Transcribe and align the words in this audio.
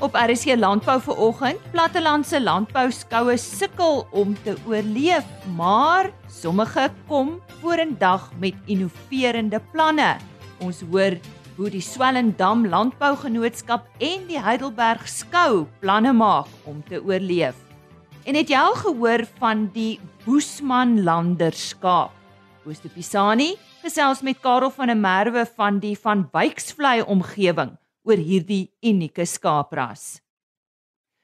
Op 0.00 0.14
RC 0.16 0.56
Landbou 0.56 0.96
vanoggend, 1.04 1.58
plattelandse 1.74 2.38
landbouskoue 2.40 3.34
sukkel 3.36 4.06
om 4.16 4.32
te 4.42 4.54
oorleef, 4.64 5.26
maar 5.56 6.08
sommige 6.32 6.86
kom 7.08 7.34
vorendag 7.60 8.30
met 8.40 8.56
innoverende 8.64 9.60
planne. 9.74 10.14
Ons 10.64 10.80
hoor 10.88 11.18
hoe 11.58 11.68
die 11.68 11.82
Swellendam 11.84 12.64
Landbougenootskap 12.72 13.90
en 14.00 14.24
die 14.30 14.40
Heidelberg 14.40 15.04
Skou 15.04 15.66
planne 15.84 16.14
maak 16.16 16.48
om 16.64 16.80
te 16.88 17.02
oorleef. 17.04 17.60
En 18.24 18.40
het 18.40 18.48
jy 18.48 18.56
al 18.56 18.78
gehoor 18.80 19.26
van 19.36 19.66
die 19.76 19.98
Boesman 20.24 21.02
landerskaap? 21.04 22.16
Ooste 22.64 22.88
Pisani 22.88 23.52
gesels 23.84 24.24
met 24.24 24.40
Karel 24.40 24.72
van 24.72 24.88
der 24.88 24.96
Merwe 24.96 25.44
van 25.44 25.76
die 25.84 25.92
Van 26.00 26.24
Wyksvlei 26.32 27.02
omgewing 27.04 27.76
oor 28.06 28.16
hierdie 28.16 28.70
unieke 28.82 29.26
skaapras. 29.26 30.20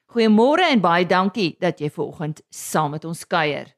Goeiemôre 0.07 0.69
en 0.71 0.79
baie 0.79 1.05
dankie 1.05 1.57
dat 1.59 1.81
jy 1.81 1.89
vanoggend 1.91 2.41
saam 2.49 2.93
met 2.95 3.05
ons 3.05 3.25
kuier. 3.27 3.73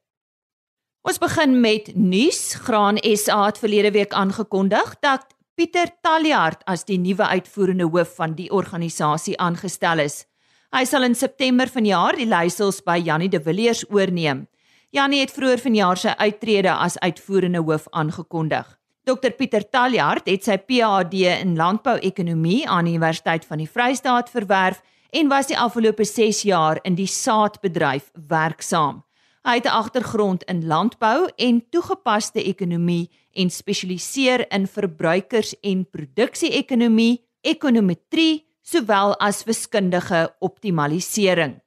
Ons 1.02 1.18
begin 1.18 1.60
met 1.60 1.90
nuus. 1.96 2.54
Graan 2.54 2.98
SA 3.16 3.46
het 3.46 3.58
verlede 3.58 3.90
week 3.90 4.12
aangekondig 4.12 4.98
dat 5.00 5.26
Pieter 5.56 5.90
Taljaard 6.00 6.62
as 6.64 6.84
die 6.88 6.98
nuwe 7.00 7.26
uitvoerende 7.26 7.88
hoof 7.88 8.14
van 8.16 8.34
die 8.36 8.50
organisasie 8.52 9.36
aangestel 9.40 10.04
is. 10.04 10.24
Hy 10.70 10.84
sal 10.86 11.04
in 11.04 11.16
September 11.18 11.68
vanjaar 11.68 12.16
die 12.16 12.28
leiersels 12.30 12.78
by 12.86 13.00
Janie 13.02 13.28
de 13.28 13.40
Villiers 13.42 13.82
oorneem. 13.90 14.46
Janie 14.94 15.20
het 15.20 15.34
vroeër 15.34 15.60
vanjaar 15.60 15.98
sy 15.98 16.14
uittrede 16.16 16.72
as 16.72 16.98
uitvoerende 17.02 17.60
hoof 17.60 17.88
aangekondig. 17.90 18.79
Dr 19.04 19.32
Pieter 19.32 19.64
Taljaard 19.64 20.26
het 20.28 20.44
sy 20.44 20.58
PhD 20.60 21.22
in 21.32 21.54
landbouekonomie 21.56 22.66
aan 22.68 22.84
die 22.84 22.98
Universiteit 22.98 23.46
van 23.48 23.62
die 23.62 23.68
Vrystaat 23.68 24.28
verwerf 24.28 24.82
en 25.16 25.30
was 25.32 25.48
die 25.48 25.56
afgelope 25.58 26.04
6 26.04 26.42
jaar 26.44 26.78
in 26.84 26.98
die 26.98 27.08
saadbedryf 27.08 28.10
werksaam. 28.28 29.00
Hy 29.40 29.54
het 29.56 29.64
'n 29.64 29.72
agtergrond 29.72 30.42
in 30.44 30.66
landbou 30.66 31.30
en 31.36 31.64
toegepaste 31.70 32.44
ekonomie 32.44 33.10
en 33.32 33.50
spesialiseer 33.50 34.52
in 34.52 34.66
verbruikers- 34.66 35.56
en 35.62 35.86
produksie-ekonomie, 35.90 37.24
ekonometrie 37.40 38.44
sowel 38.62 39.16
as 39.18 39.44
wiskundige 39.44 40.34
optimalisering. 40.40 41.60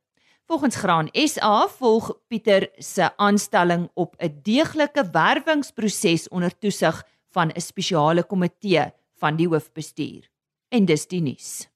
Volgens 0.45 0.75
Graan 0.75 1.09
SA 1.13 1.67
volg 1.67 2.11
Pieter 2.27 2.69
se 2.77 3.17
aanstelling 3.17 3.89
op 3.93 4.15
'n 4.19 4.39
deeglike 4.43 5.09
werwingsproses 5.11 6.29
onder 6.29 6.59
toesig 6.59 7.03
van 7.33 7.51
'n 7.51 7.61
spesiale 7.61 8.23
komitee 8.23 8.91
van 9.19 9.35
die 9.35 9.47
hoofbestuur. 9.47 10.29
En 10.69 10.85
dis 10.85 11.07
die 11.07 11.21
nuus. 11.21 11.67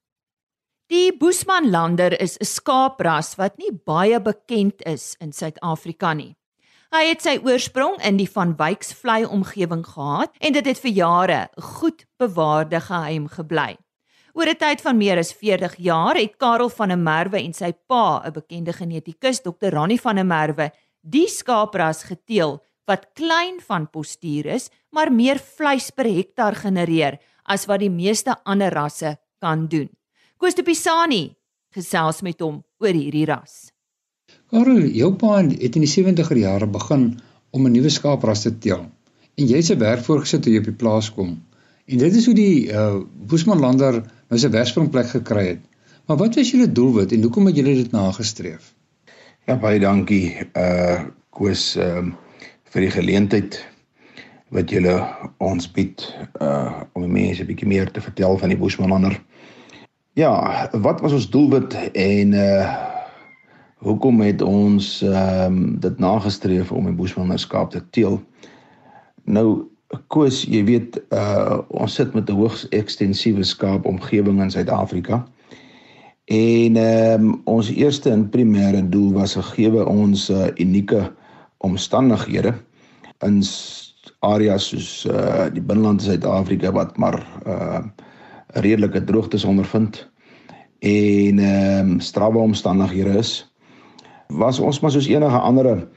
Die 0.88 1.12
Boesmanlander 1.12 2.14
is 2.22 2.38
'n 2.40 2.46
skaapras 2.46 3.36
wat 3.36 3.58
nie 3.58 3.72
baie 3.86 4.22
bekend 4.22 4.82
is 4.86 5.16
in 5.20 5.34
Suid-Afrika 5.34 6.14
nie. 6.14 6.36
Hy 6.96 7.10
het 7.10 7.22
sy 7.22 7.34
oorsprong 7.44 7.98
in 8.08 8.16
die 8.16 8.30
Van 8.32 8.56
Wyks 8.56 8.94
vlei 8.94 9.26
omgewing 9.26 9.84
gehad 9.84 10.32
en 10.40 10.54
dit 10.54 10.66
het 10.66 10.80
vir 10.80 10.92
jare 10.92 11.50
goed 11.60 12.06
bewaarde 12.18 12.80
geheim 12.80 13.28
gebly. 13.28 13.76
Oor 14.34 14.48
'n 14.48 14.56
tyd 14.56 14.82
van 14.82 14.98
meer 14.98 15.18
as 15.18 15.34
40 15.34 15.76
jaar 15.76 16.16
het 16.16 16.38
Karel 16.38 16.70
van 16.70 16.88
der 16.88 16.98
Merwe 16.98 17.44
en 17.44 17.54
sy 17.54 17.74
pa, 17.88 18.24
'n 18.24 18.32
bekende 18.32 18.74
genetikus, 18.74 19.42
Dr. 19.42 19.70
Ronnie 19.74 20.02
van 20.02 20.16
der 20.16 20.26
Merwe, 20.26 20.72
die 21.02 21.28
skaapras 21.28 22.04
geteel 22.04 22.64
wat 22.88 23.10
klein 23.20 23.60
van 23.68 23.90
postuur 23.92 24.48
is, 24.56 24.70
maar 24.96 25.12
meer 25.12 25.40
vleis 25.40 25.92
per 25.92 26.08
hektaar 26.08 26.56
genereer 26.56 27.20
as 27.44 27.68
wat 27.68 27.84
die 27.84 27.92
meeste 27.92 28.36
ander 28.48 28.74
rasse 28.74 29.18
kan 29.44 29.68
doen. 29.72 29.90
Koos 30.38 30.56
de 30.56 30.64
Pisani 30.64 31.24
gesels 31.76 32.24
met 32.26 32.42
hom 32.42 32.62
oor 32.82 32.96
hierdie 32.96 33.26
ras. 33.28 33.70
Karel, 34.52 34.88
jou 34.96 35.12
pa 35.20 35.42
het 35.44 35.76
in 35.76 35.84
die 35.84 35.92
70er 35.92 36.40
jare 36.40 36.68
begin 36.68 37.20
om 37.52 37.66
'n 37.66 37.72
nuwe 37.72 37.90
skaapras 37.90 38.42
te 38.44 38.52
teel. 38.58 38.86
En 39.38 39.48
jy 39.48 39.62
se 39.62 39.76
werk 39.76 40.04
voorgesit 40.04 40.44
toe 40.44 40.54
jy 40.54 40.60
op 40.60 40.70
die 40.72 40.80
plaas 40.84 41.10
kom. 41.14 41.38
En 41.86 41.98
dit 41.98 42.16
is 42.16 42.26
hoe 42.26 42.36
die 42.36 42.68
uh 42.72 43.00
Boesmanlander 43.28 44.04
nou 44.30 44.40
sy 44.40 44.50
werksplek 44.50 45.08
gekry 45.08 45.48
het. 45.48 45.62
Maar 46.08 46.18
wat 46.18 46.36
was 46.36 46.52
julle 46.52 46.72
doelwit 46.72 47.12
en 47.12 47.22
hoekom 47.22 47.46
het 47.46 47.56
julle 47.56 47.76
dit 47.76 47.92
nagestreef? 47.92 48.74
Ja, 49.48 49.56
baie 49.56 49.80
dankie 49.80 50.36
uh 50.56 51.04
Koos 51.30 51.76
ehm 51.76 52.08
uh, 52.08 52.27
vir 52.74 52.82
die 52.82 52.92
geleentheid 52.92 53.60
wat 54.56 54.72
julle 54.72 54.96
ons 55.44 55.68
bied 55.72 56.04
uh 56.42 56.84
om 56.96 57.04
die 57.04 57.12
mense 57.12 57.44
'n 57.44 57.48
bietjie 57.48 57.68
meer 57.68 57.92
te 57.92 58.02
vertel 58.02 58.38
van 58.38 58.50
die 58.50 58.58
Boesmanlander. 58.58 59.22
Ja, 60.14 60.68
wat 60.72 61.02
was 61.02 61.14
ons 61.14 61.30
doelwit 61.30 61.74
en 61.94 62.34
uh 62.34 62.76
hoekom 63.78 64.22
het 64.22 64.42
ons 64.42 65.02
ehm 65.02 65.54
um, 65.54 65.80
dit 65.80 66.00
nagestreef 66.00 66.72
om 66.72 66.86
die 66.86 66.96
Boesmanlanderskap 66.96 67.72
te 67.72 67.84
teel? 67.90 68.22
Nou 69.24 69.68
Koos, 70.08 70.44
jy 70.44 70.64
weet 70.64 71.00
uh 71.12 71.60
ons 71.68 71.94
sit 71.94 72.14
met 72.14 72.30
'n 72.30 72.36
hoogs 72.36 72.68
ekstensiewe 72.70 73.44
skaapomgewing 73.44 74.42
in 74.42 74.52
Suid-Afrika. 74.52 75.28
En 76.26 76.76
ehm 76.76 77.22
um, 77.22 77.42
ons 77.44 77.70
eerste 77.72 78.10
en 78.10 78.30
primêre 78.30 78.90
doel 78.90 79.14
was 79.14 79.36
gegee 79.36 79.86
ons 79.86 80.30
uh, 80.30 80.48
unieke 80.56 81.12
omstandighede 81.58 82.54
in 83.26 83.42
areas 84.20 84.70
soos 84.70 85.06
uh 85.06 85.48
die 85.54 85.62
binneland 85.62 86.02
Suid-Afrika 86.02 86.72
wat 86.72 86.98
maar 86.98 87.22
uh 87.46 87.86
redelike 88.58 89.04
droogtes 89.04 89.44
ondervind 89.46 90.08
en 90.80 91.40
ehm 91.40 91.92
um, 91.92 92.00
strawwe 92.00 92.40
omstandighede 92.40 93.18
is. 93.18 93.52
Was 94.28 94.60
ons 94.60 94.80
maar 94.80 94.92
soos 94.92 95.08
enige 95.08 95.40
ander 95.40 95.88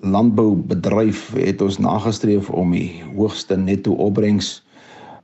landboubedryf 0.00 1.32
het 1.34 1.62
ons 1.62 1.78
nagestreef 1.78 2.50
om 2.50 2.72
die 2.72 3.02
hoogste 3.16 3.56
netto 3.56 3.92
opbrengs 3.92 4.66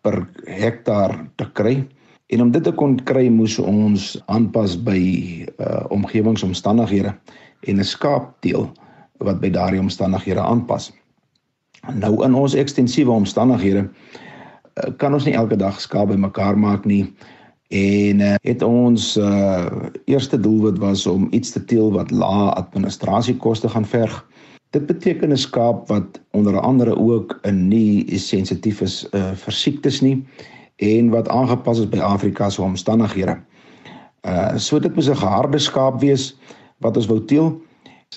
per 0.02 0.26
hektaar 0.44 1.26
te 1.36 1.46
kry. 1.52 1.86
En 2.26 2.42
om 2.42 2.50
dit 2.50 2.62
te 2.64 2.72
kon 2.72 2.96
kry 3.04 3.28
moes 3.28 3.58
ons 3.58 4.14
aanpas 4.26 4.76
by 4.82 5.00
uh 5.58 5.84
omgewingsomstandighede 5.88 7.14
en 7.60 7.78
'n 7.78 7.84
skaapteel 7.84 8.72
wat 9.18 9.40
by 9.40 9.50
daardie 9.50 9.80
omstandighede 9.80 10.40
aanpas. 10.40 10.92
Nou 11.92 12.24
in 12.24 12.34
ons 12.34 12.54
ekstensiewe 12.54 13.12
omstandighede 13.12 13.84
uh, 13.84 14.90
kan 14.96 15.14
ons 15.14 15.24
nie 15.24 15.36
elke 15.36 15.56
dag 15.56 15.80
skaap 15.80 16.08
bymekaar 16.08 16.58
maak 16.58 16.84
nie 16.88 17.04
en 17.74 18.20
uh, 18.20 18.34
het 18.42 18.62
ons 18.62 19.16
uh, 19.16 19.66
eerste 20.10 20.40
doelwit 20.40 20.78
was 20.78 21.06
om 21.06 21.28
iets 21.30 21.50
te 21.54 21.64
teel 21.64 21.92
wat 21.92 22.10
lae 22.10 22.50
administrasiekoste 22.54 23.68
gaan 23.68 23.86
verg. 23.86 24.24
Dit 24.70 24.86
beteken 24.86 25.32
'n 25.32 25.36
skaap 25.36 25.88
wat 25.88 26.20
onder 26.30 26.60
andere 26.60 26.96
ook 26.96 27.38
'n 27.42 27.68
nie 27.68 28.18
sensitief 28.18 28.80
is 28.80 29.06
uh, 29.12 29.32
vir 29.32 29.52
siektes 29.52 30.00
nie 30.00 30.24
en 30.76 31.10
wat 31.10 31.28
aangepas 31.28 31.78
is 31.78 31.88
by 31.88 31.98
Afrika 31.98 32.50
se 32.50 32.62
omstandighede. 32.62 33.38
Uh 34.26 34.56
so 34.56 34.78
dit 34.78 34.94
moet 34.94 35.08
'n 35.08 35.16
geharde 35.16 35.58
skaap 35.58 36.00
wees 36.00 36.34
wat 36.78 36.96
ons 36.96 37.06
wou 37.06 37.24
teel 37.24 37.60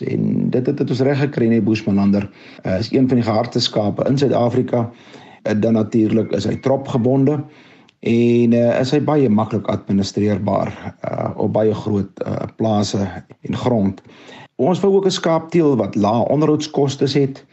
en 0.01 0.49
dit 0.49 0.65
het 0.65 0.77
dit 0.77 0.89
ons 0.89 1.05
reg 1.05 1.19
gekry 1.19 1.47
in 1.49 1.57
die 1.57 1.65
Boesmanlander. 1.65 2.27
Uh 2.63 2.79
is 2.79 2.91
een 2.91 3.07
van 3.07 3.21
die 3.21 3.25
gehardste 3.25 3.59
skape 3.59 4.05
in 4.09 4.17
Suid-Afrika. 4.17 4.89
Uh, 5.43 5.53
dan 5.61 5.73
natuurlik 5.73 6.31
is 6.31 6.45
hy 6.45 6.55
tropgebonde 6.55 7.43
en 7.99 8.53
uh, 8.53 8.79
is 8.79 8.91
hy 8.93 8.99
baie 9.01 9.29
maklik 9.29 9.67
administreerbaar 9.67 10.73
uh 11.09 11.31
op 11.35 11.53
baie 11.53 11.73
groot 11.73 12.23
uh 12.25 12.45
plase 12.55 13.07
en 13.41 13.55
grond. 13.55 14.01
Ons 14.57 14.79
wou 14.81 14.95
ook 14.95 15.05
'n 15.05 15.11
skaapteel 15.11 15.75
wat 15.77 15.95
lae 15.95 16.27
onderhoudskoste 16.27 17.05
het. 17.19 17.45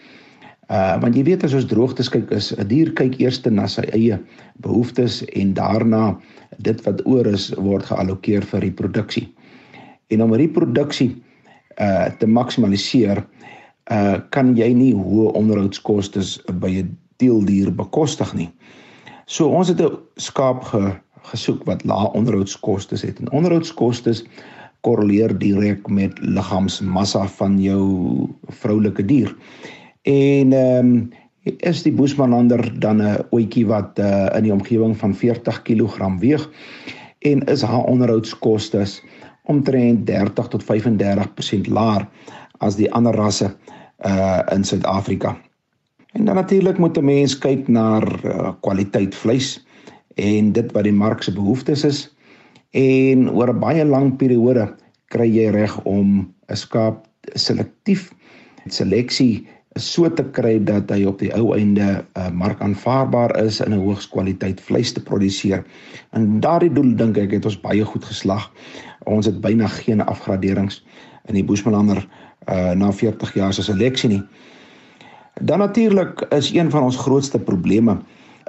Uh 0.69 1.01
want 1.01 1.17
jy 1.17 1.25
weet 1.25 1.45
as 1.45 1.55
ons 1.55 1.67
droogtes 1.69 2.09
kyk 2.09 2.31
is 2.31 2.53
'n 2.57 2.69
dier 2.69 2.93
kyk 2.93 3.21
eers 3.21 3.43
na 3.45 3.67
sy 3.67 3.83
eie 3.93 4.19
behoeftes 4.61 5.25
en 5.25 5.55
daarna 5.55 6.19
dit 6.59 6.81
wat 6.85 7.07
oor 7.07 7.27
is 7.27 7.51
word 7.57 7.85
geallokeer 7.85 8.43
vir 8.43 8.61
reproduksie. 8.61 9.29
En 10.09 10.23
om 10.23 10.35
reproduksie 10.35 11.23
uh 11.79 12.07
te 12.19 12.27
maksimaliseer 12.27 13.25
uh 13.91 14.17
kan 14.31 14.57
jy 14.57 14.73
nie 14.75 14.93
hoë 14.95 15.33
onderhoudskoste 15.35 16.23
by 16.61 16.71
'n 16.83 16.99
teeldier 17.17 17.71
bekostig 17.75 18.35
nie. 18.35 18.51
So 19.27 19.49
ons 19.49 19.69
het 19.69 19.81
'n 19.81 19.99
skaap 20.17 20.63
ge, 20.65 20.95
gesoek 21.31 21.65
wat 21.65 21.85
lae 21.85 22.13
onderhoudskoste 22.13 23.07
het 23.07 23.19
en 23.19 23.31
onderhoudskoste 23.31 24.25
korreleer 24.81 25.39
direk 25.39 25.89
met 25.89 26.19
liggaamsmassa 26.21 27.27
van 27.29 27.61
jou 27.61 28.29
vroulike 28.49 29.05
dier. 29.05 29.37
En 30.03 30.53
ehm 30.53 30.87
um, 30.87 31.11
is 31.45 31.83
die 31.85 31.93
Boesmanlander 31.93 32.81
dan 32.81 33.03
'n 33.03 33.25
oetjie 33.33 33.67
wat 33.67 33.99
uh, 33.99 34.29
in 34.37 34.43
die 34.43 34.53
omgewing 34.53 34.97
van 34.97 35.15
40 35.15 35.63
kg 35.63 36.19
weeg 36.19 36.51
en 37.19 37.45
is 37.45 37.63
haar 37.63 37.85
onderhoudskoste 37.85 38.85
omtrent 39.47 40.07
30 40.07 40.49
tot 40.49 40.65
35% 40.65 41.69
laer 41.69 42.09
as 42.59 42.77
die 42.77 42.91
ander 42.93 43.15
rasse 43.15 43.51
uh 44.05 44.41
in 44.53 44.65
Suid-Afrika. 44.65 45.37
En 46.13 46.25
dan 46.25 46.35
natuurlik 46.35 46.79
moet 46.79 46.99
'n 46.99 47.05
mens 47.05 47.39
kyk 47.39 47.69
na 47.69 48.01
uh, 48.01 48.53
kwaliteit 48.61 49.15
vleis 49.15 49.67
en 50.15 50.53
dit 50.53 50.73
wat 50.73 50.85
die 50.85 50.93
mark 50.93 51.23
se 51.23 51.33
behoeftes 51.33 51.85
is 51.85 52.15
En 52.75 53.31
oor 53.31 53.53
'n 53.55 53.61
baie 53.63 53.85
lang 53.87 54.17
periode 54.19 54.67
kry 55.15 55.29
jy 55.31 55.51
reg 55.55 55.75
om 55.87 56.27
'n 56.51 56.57
skaap 56.59 57.07
selektief 57.39 58.11
seleksie 58.67 59.47
so 59.79 60.11
te 60.11 60.25
kry 60.35 60.59
dat 60.59 60.91
hy 60.91 61.05
op 61.07 61.19
die 61.23 61.31
ou 61.39 61.55
einde 61.55 62.03
uh, 62.19 62.31
markaanvaarbaar 62.31 63.37
is 63.45 63.61
en 63.61 63.71
'n 63.71 63.85
hoogs 63.87 64.09
kwaliteit 64.09 64.61
vleis 64.61 64.93
te 64.93 65.03
produseer. 65.03 65.63
En 66.19 66.41
daardie 66.41 66.73
doel 66.73 66.97
dink 66.97 67.17
ek 67.17 67.31
het 67.39 67.45
ons 67.45 67.61
baie 67.61 67.85
goed 67.85 68.05
geslag. 68.05 68.51
Ons 69.05 69.27
het 69.27 69.41
byna 69.41 69.69
geen 69.69 70.05
afgraderings 70.05 70.85
in 71.29 71.35
die 71.35 71.45
Boesmanlander 71.45 72.05
uh 72.49 72.73
na 72.77 72.93
40 72.93 73.35
jaar 73.35 73.53
se 73.53 73.63
seleksie 73.63 74.09
nie. 74.09 74.23
Dan 75.41 75.59
natuurlik 75.59 76.27
is 76.31 76.53
een 76.55 76.71
van 76.71 76.83
ons 76.83 76.97
grootste 76.97 77.39
probleme 77.39 77.99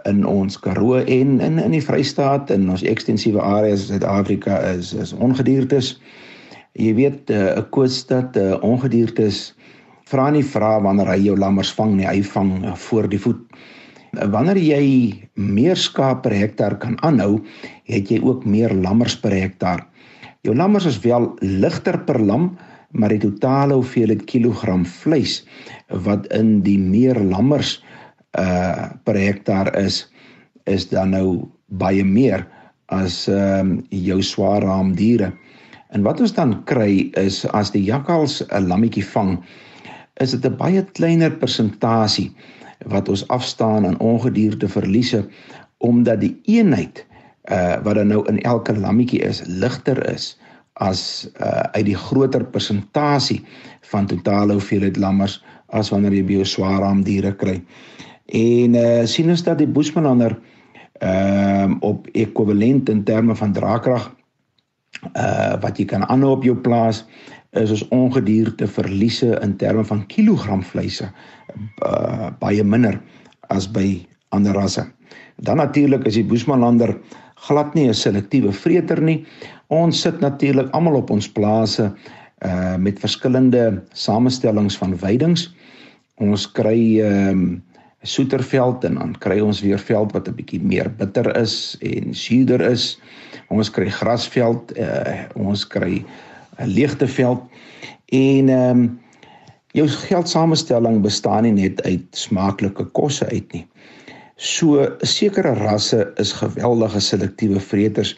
in 0.03 0.25
ons 0.25 0.59
Karoo 0.59 0.95
en 0.95 1.39
in 1.39 1.59
in 1.59 1.71
die 1.71 1.83
Vrystaat 1.83 2.49
en 2.49 2.69
ons 2.69 2.83
ekstensiewe 2.83 3.41
areas 3.41 3.87
in 3.87 3.95
Suid-Afrika 3.95 4.59
is 4.59 4.93
is 4.93 5.13
ongediertes. 5.13 5.95
Jy 6.73 6.93
weet 6.95 7.29
eh, 7.29 7.37
'n 7.37 7.57
uh, 7.57 7.63
koetsstad 7.69 8.37
uh, 8.37 8.57
ongediertes 8.61 9.55
vra 10.05 10.29
nie 10.29 10.43
vra 10.43 10.81
wanneer 10.81 11.07
hy 11.07 11.19
jou 11.25 11.37
lammers 11.37 11.73
vang 11.73 11.95
nie, 11.95 12.05
hy 12.07 12.21
vang 12.23 12.65
uh, 12.65 12.75
voor 12.75 13.09
die 13.09 13.19
voet. 13.19 13.41
Wanneer 14.11 14.57
jy 14.57 14.83
meer 15.33 15.75
skaap 15.75 16.21
per 16.23 16.35
hektaar 16.35 16.77
kan 16.77 16.97
aanhou, 17.01 17.41
het 17.83 18.11
jy 18.11 18.19
ook 18.21 18.45
meer 18.45 18.73
lammers 18.73 19.15
per 19.19 19.31
hektaar. 19.31 19.87
Jou 20.45 20.53
lammers 20.53 20.85
is 20.85 20.99
wel 21.01 21.31
ligter 21.41 21.97
per 22.05 22.19
lam, 22.21 22.51
maar 22.93 23.09
die 23.09 23.23
totale 23.23 23.73
hoeveelheid 23.73 24.27
kilogram 24.29 24.83
vleis 24.85 25.39
wat 26.05 26.27
in 26.37 26.59
die 26.65 26.77
meer 26.77 27.17
lammers 27.17 27.79
uh 28.37 28.91
per 29.07 29.17
hektaar 29.17 29.71
is 29.79 30.03
is 30.69 30.85
dan 30.91 31.15
nou 31.15 31.47
baie 31.81 32.03
meer 32.05 32.45
as 32.93 33.25
ehm 33.31 33.71
um, 33.71 33.71
jou 33.89 34.21
swaar 34.21 34.61
raamdiere. 34.61 35.31
En 35.89 36.05
wat 36.05 36.21
ons 36.21 36.33
dan 36.37 36.53
kry 36.69 37.09
is 37.17 37.41
as 37.57 37.71
die 37.73 37.83
jakkals 37.83 38.43
'n 38.45 38.67
lammetjie 38.69 39.05
vang, 39.15 39.39
is 40.21 40.31
dit 40.31 40.45
'n 40.45 40.57
baie 40.57 40.85
kleiner 40.93 41.31
persentasie 41.31 42.29
wat 42.85 43.09
ons 43.09 43.27
afstaan 43.27 43.85
aan 43.85 43.99
ongedierte 43.99 44.67
verliese 44.67 45.25
omdat 45.77 46.21
die 46.21 46.35
eenheid 46.45 47.05
uh 47.51 47.77
wat 47.85 47.95
dan 47.95 48.07
nou 48.07 48.23
in 48.31 48.41
elke 48.41 48.73
lammetjie 48.77 49.21
is 49.21 49.43
ligter 49.45 49.99
is 50.09 50.33
as 50.73 51.29
uh 51.39 51.63
uit 51.77 51.85
die 51.85 51.97
groter 51.97 52.43
persentasie 52.43 53.43
van 53.91 54.07
totale 54.07 54.57
hoeveelheid 54.57 54.97
lammers 54.97 55.43
as 55.67 55.89
wanneer 55.89 56.13
jy 56.13 56.23
bio 56.25 56.43
swaar 56.43 56.81
raamdiere 56.81 57.35
kry. 57.35 57.61
En 58.25 58.75
uh 58.75 59.05
sien 59.05 59.29
ons 59.29 59.43
dat 59.43 59.57
die 59.61 59.69
Boesmanander 59.69 60.37
ehm 61.03 61.71
uh, 61.71 61.77
op 61.83 62.07
ekwivalent 62.13 62.89
in 62.89 63.03
terme 63.03 63.35
van 63.35 63.53
draagkrag 63.53 64.11
uh 65.13 65.55
wat 65.61 65.77
jy 65.77 65.85
kan 65.85 66.05
aanhou 66.07 66.31
op 66.37 66.43
jou 66.43 66.55
plaas 66.55 67.03
is 67.55 67.71
ons 67.71 67.87
ongedierte 67.95 68.67
verliese 68.67 69.35
in 69.43 69.55
terme 69.57 69.83
van 69.85 70.05
kilogram 70.11 70.63
vleise 70.63 71.07
uh, 71.85 72.29
baie 72.39 72.63
minder 72.63 72.99
as 73.53 73.67
by 73.71 74.01
ander 74.35 74.55
rasse. 74.57 74.83
Dan 75.39 75.57
natuurlik 75.57 76.05
is 76.07 76.17
die 76.19 76.25
Boesmanlander 76.27 76.95
glad 77.47 77.73
nie 77.73 77.87
'n 77.87 77.93
selektiewe 77.93 78.51
vreter 78.53 79.01
nie. 79.01 79.25
Ons 79.67 80.01
sit 80.01 80.19
natuurlik 80.19 80.69
almal 80.73 80.95
op 80.95 81.09
ons 81.09 81.29
plase 81.29 81.91
uh 82.45 82.75
met 82.77 82.99
verskillende 82.99 83.83
samestellings 83.93 84.77
van 84.77 84.97
weidings. 84.99 85.53
Ons 86.17 86.51
kry 86.51 86.99
ehm 86.99 87.29
um, 87.29 87.63
soeterveld 88.05 88.83
en 88.83 88.95
dan 88.95 89.15
kry 89.19 89.39
ons 89.41 89.61
weer 89.61 89.79
veld 89.79 90.11
wat 90.13 90.27
'n 90.27 90.35
bietjie 90.35 90.61
meer 90.61 90.89
bitter 90.97 91.37
is 91.37 91.77
en 91.81 92.13
suurder 92.13 92.61
is. 92.61 92.99
Ons 93.49 93.69
kry 93.69 93.89
grasveld, 93.89 94.77
uh, 94.77 95.25
ons 95.35 95.67
kry 95.67 96.05
'n 96.59 96.67
leegteveld 96.67 97.41
en 98.11 98.49
ehm 98.49 98.79
um, 98.79 98.99
jou 99.75 99.87
geldsamestelling 99.87 101.01
bestaan 101.01 101.43
nie 101.43 101.51
net 101.51 101.81
uit 101.83 102.05
smaaklike 102.11 102.85
kosse 102.95 103.25
uit 103.27 103.53
nie. 103.53 103.67
So 104.35 104.83
sekere 104.99 105.53
rasse 105.55 106.13
is 106.19 106.33
geweldige 106.35 106.99
selektiewe 106.99 107.59
vreters 107.59 108.17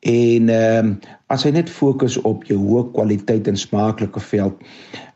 en 0.00 0.48
ehm 0.48 0.86
um, 0.86 0.96
as 1.30 1.44
jy 1.46 1.52
net 1.54 1.70
fokus 1.70 2.16
op 2.28 2.42
jou 2.44 2.58
hoë 2.58 2.88
kwaliteit 2.92 3.46
en 3.48 3.56
smaaklike 3.56 4.20
veld, 4.20 4.58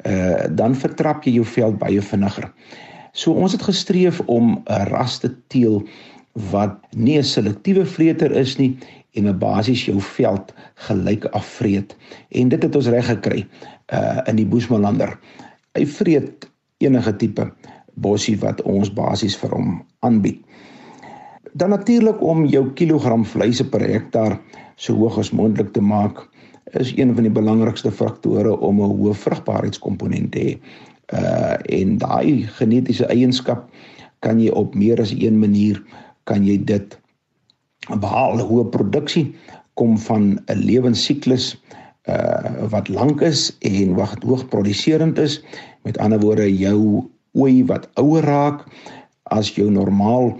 uh 0.06 0.46
dan 0.48 0.76
vertrap 0.78 1.26
jy 1.26 1.34
jou 1.40 1.44
veld 1.44 1.81
baie 1.82 2.00
vinniger. 2.00 2.46
So 3.12 3.34
ons 3.34 3.52
het 3.52 3.66
gestreef 3.66 4.20
om 4.26 4.62
'n 4.62 4.87
ras 4.93 5.19
te 5.19 5.34
teel 5.48 5.82
wat 6.52 6.78
nie 6.94 7.19
'n 7.19 7.25
selektiewe 7.25 7.84
vreter 7.84 8.31
is 8.32 8.56
nie 8.58 8.78
en 9.14 9.26
'n 9.26 9.38
basies 9.38 9.84
jou 9.87 10.00
veld 10.00 10.54
gelyk 10.75 11.25
afvreet. 11.25 11.96
En 12.31 12.49
dit 12.49 12.62
het 12.62 12.76
ons 12.76 12.88
reg 12.88 13.06
gekry 13.06 13.46
uh 13.92 14.20
in 14.26 14.37
die 14.37 14.46
Boesmanlander. 14.46 15.19
Hy 15.75 15.87
vreet 15.87 16.49
enige 16.78 17.16
tipe 17.16 17.52
bossie 17.94 18.38
wat 18.38 18.62
ons 18.62 18.92
basies 18.92 19.37
vir 19.37 19.50
hom 19.50 19.82
aanbied. 20.06 20.40
Dan 21.56 21.72
natuurlik 21.72 22.22
om 22.22 22.44
jou 22.52 22.66
kilogram 22.78 23.24
vleis 23.24 23.62
per 23.72 23.80
hektaar 23.80 24.38
so 24.76 24.94
hoog 24.94 25.18
as 25.18 25.32
moontlik 25.32 25.72
te 25.72 25.80
maak 25.80 26.26
is 26.76 26.92
een 26.96 27.14
van 27.14 27.24
die 27.24 27.32
belangrikste 27.32 27.90
faktore 27.90 28.58
om 28.60 28.80
'n 28.80 28.92
hoë 28.98 29.14
vrugbaarheidskomponent 29.14 30.32
te 30.32 30.40
hê. 30.40 30.52
Uh 31.14 31.56
en 31.78 31.98
daai 31.98 32.46
genetiese 32.58 33.06
eienskap 33.06 33.70
kan 34.20 34.40
jy 34.40 34.50
op 34.50 34.74
meer 34.74 35.00
as 35.00 35.14
een 35.14 35.38
manier 35.38 35.82
kan 36.24 36.44
jy 36.44 36.58
dit 36.64 36.98
behaal 38.00 38.40
hoë 38.40 38.68
produksie 38.70 39.34
kom 39.74 39.98
van 39.98 40.40
'n 40.46 40.58
lewensiklus 40.58 41.56
uh 42.08 42.68
wat 42.70 42.88
lank 42.88 43.20
is 43.20 43.56
en 43.60 43.94
wat 43.94 44.22
hoog 44.22 44.48
produserend 44.48 45.18
is. 45.18 45.42
Met 45.82 45.98
ander 45.98 46.20
woorde 46.20 46.56
jou 46.58 47.08
ooi 47.32 47.64
wat 47.64 47.88
ouer 47.94 48.22
raak 48.22 48.64
as 49.31 49.50
jou 49.55 49.70
normaal 49.70 50.37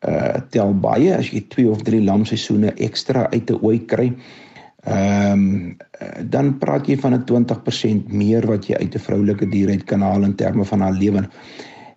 uh 0.00 0.40
tel 0.48 0.72
baie 0.80 1.12
as 1.12 1.28
jy 1.28 1.42
2 1.52 1.68
of 1.68 1.82
3 1.84 2.00
lamseisoene 2.06 2.72
ekstra 2.80 3.28
uit 3.32 3.50
'n 3.50 3.60
ooi 3.62 3.78
kry. 3.86 4.12
Ehm 4.88 5.32
um, 5.32 5.76
dan 6.32 6.58
praat 6.58 6.88
jy 6.88 6.96
van 6.96 7.14
'n 7.14 7.24
20% 7.28 8.08
meer 8.08 8.46
wat 8.46 8.66
jy 8.66 8.76
uit 8.80 8.94
'n 8.94 8.98
vroulike 8.98 9.46
dier 9.50 9.68
uit 9.68 9.84
kan 9.84 10.00
haal 10.00 10.22
in 10.24 10.34
terme 10.34 10.64
van 10.64 10.80
haar 10.80 10.92
lewe. 10.92 11.28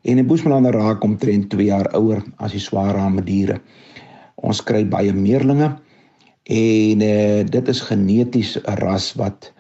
En 0.03 0.17
'n 0.19 0.27
boesmelander 0.27 0.73
raak 0.73 1.03
omtrent 1.03 1.49
2 1.49 1.65
jaar 1.65 1.87
ouer 1.95 2.23
as 2.37 2.51
die 2.51 2.59
swaarrame 2.59 3.23
diere. 3.23 3.61
Ons 4.35 4.63
kry 4.63 4.85
baie 4.85 5.13
meerlinge 5.13 5.79
en 6.43 7.01
uh 7.01 7.43
dit 7.45 7.67
is 7.67 7.81
geneties 7.81 8.57
'n 8.57 8.75
ras 8.83 9.13
wat 9.15 9.53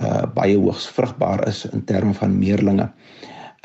uh 0.00 0.24
baie 0.34 0.56
hoogs 0.56 0.88
vrugbaar 0.88 1.48
is 1.48 1.66
in 1.72 1.84
terme 1.84 2.14
van 2.14 2.38
meerlinge. 2.38 2.88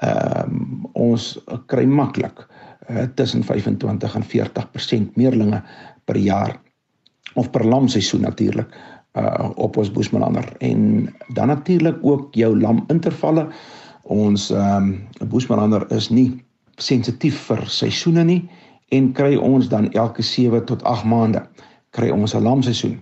Ehm 0.04 0.52
um, 0.52 0.86
ons 0.94 1.40
kry 1.68 1.86
maklik 1.86 2.48
uh, 2.90 3.04
tussen 3.16 3.44
25 3.44 4.16
en 4.16 4.24
40% 4.24 5.16
meerlinge 5.16 5.62
per 6.06 6.18
jaar 6.18 6.62
of 7.34 7.50
per 7.50 7.66
lamseisoen 7.66 8.22
natuurlik 8.22 8.76
uh 9.16 9.50
op 9.56 9.78
ons 9.78 9.92
boesmanander 9.92 10.44
en 10.60 11.08
dan 11.34 11.48
natuurlik 11.48 11.96
ook 12.02 12.34
jou 12.36 12.60
lam 12.60 12.84
intervalle 12.88 13.48
ons 14.04 14.50
ehm 14.52 14.92
um, 15.22 15.30
boesmanander 15.30 15.86
is 15.92 16.10
nie 16.10 16.44
sensitief 16.76 17.38
vir 17.48 17.64
seisoene 17.68 18.24
nie 18.24 18.42
en 18.92 19.14
kry 19.14 19.36
ons 19.36 19.70
dan 19.72 19.92
elke 19.92 20.22
7 20.22 20.66
tot 20.66 20.84
8 20.84 21.08
maande 21.08 21.42
kry 21.96 22.10
ons 22.10 22.36
'n 22.36 22.44
lamseisoen 22.44 23.00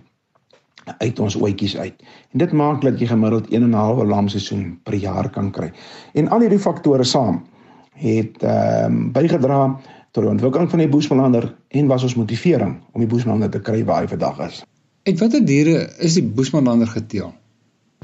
uit 0.98 1.20
ons 1.20 1.36
oetjies 1.36 1.76
uit. 1.76 2.02
En 2.32 2.38
dit 2.38 2.52
maak 2.52 2.82
dat 2.84 3.00
jy 3.00 3.06
gemiddeld 3.06 3.48
1 3.50 3.62
en 3.62 3.70
'n 3.70 3.72
half 3.72 4.02
lamseisoen 4.02 4.80
per 4.84 4.94
jaar 4.94 5.30
kan 5.30 5.50
kry. 5.50 5.72
En 6.14 6.28
al 6.28 6.40
hierdie 6.40 6.58
faktore 6.58 7.04
saam 7.04 7.42
het 7.94 8.42
ehm 8.42 8.92
um, 8.92 9.12
bygedra 9.12 9.80
tot 10.14 10.22
die 10.22 10.30
ontwikkeling 10.30 10.70
van 10.70 10.78
die 10.78 10.88
Boesmanlander 10.88 11.48
en 11.68 11.86
was 11.90 12.02
ons 12.02 12.14
motivering 12.14 12.76
om 12.92 13.02
die 13.02 13.10
Boesmanlander 13.10 13.50
te 13.50 13.60
kry 13.60 13.84
waar 13.84 14.04
hy 14.04 14.08
vandag 14.08 14.38
is. 14.46 14.62
Uit 15.04 15.18
watter 15.18 15.42
diere 15.44 15.88
is 15.98 16.14
die 16.14 16.22
Boesmanlander 16.22 16.86
geteel? 16.86 17.32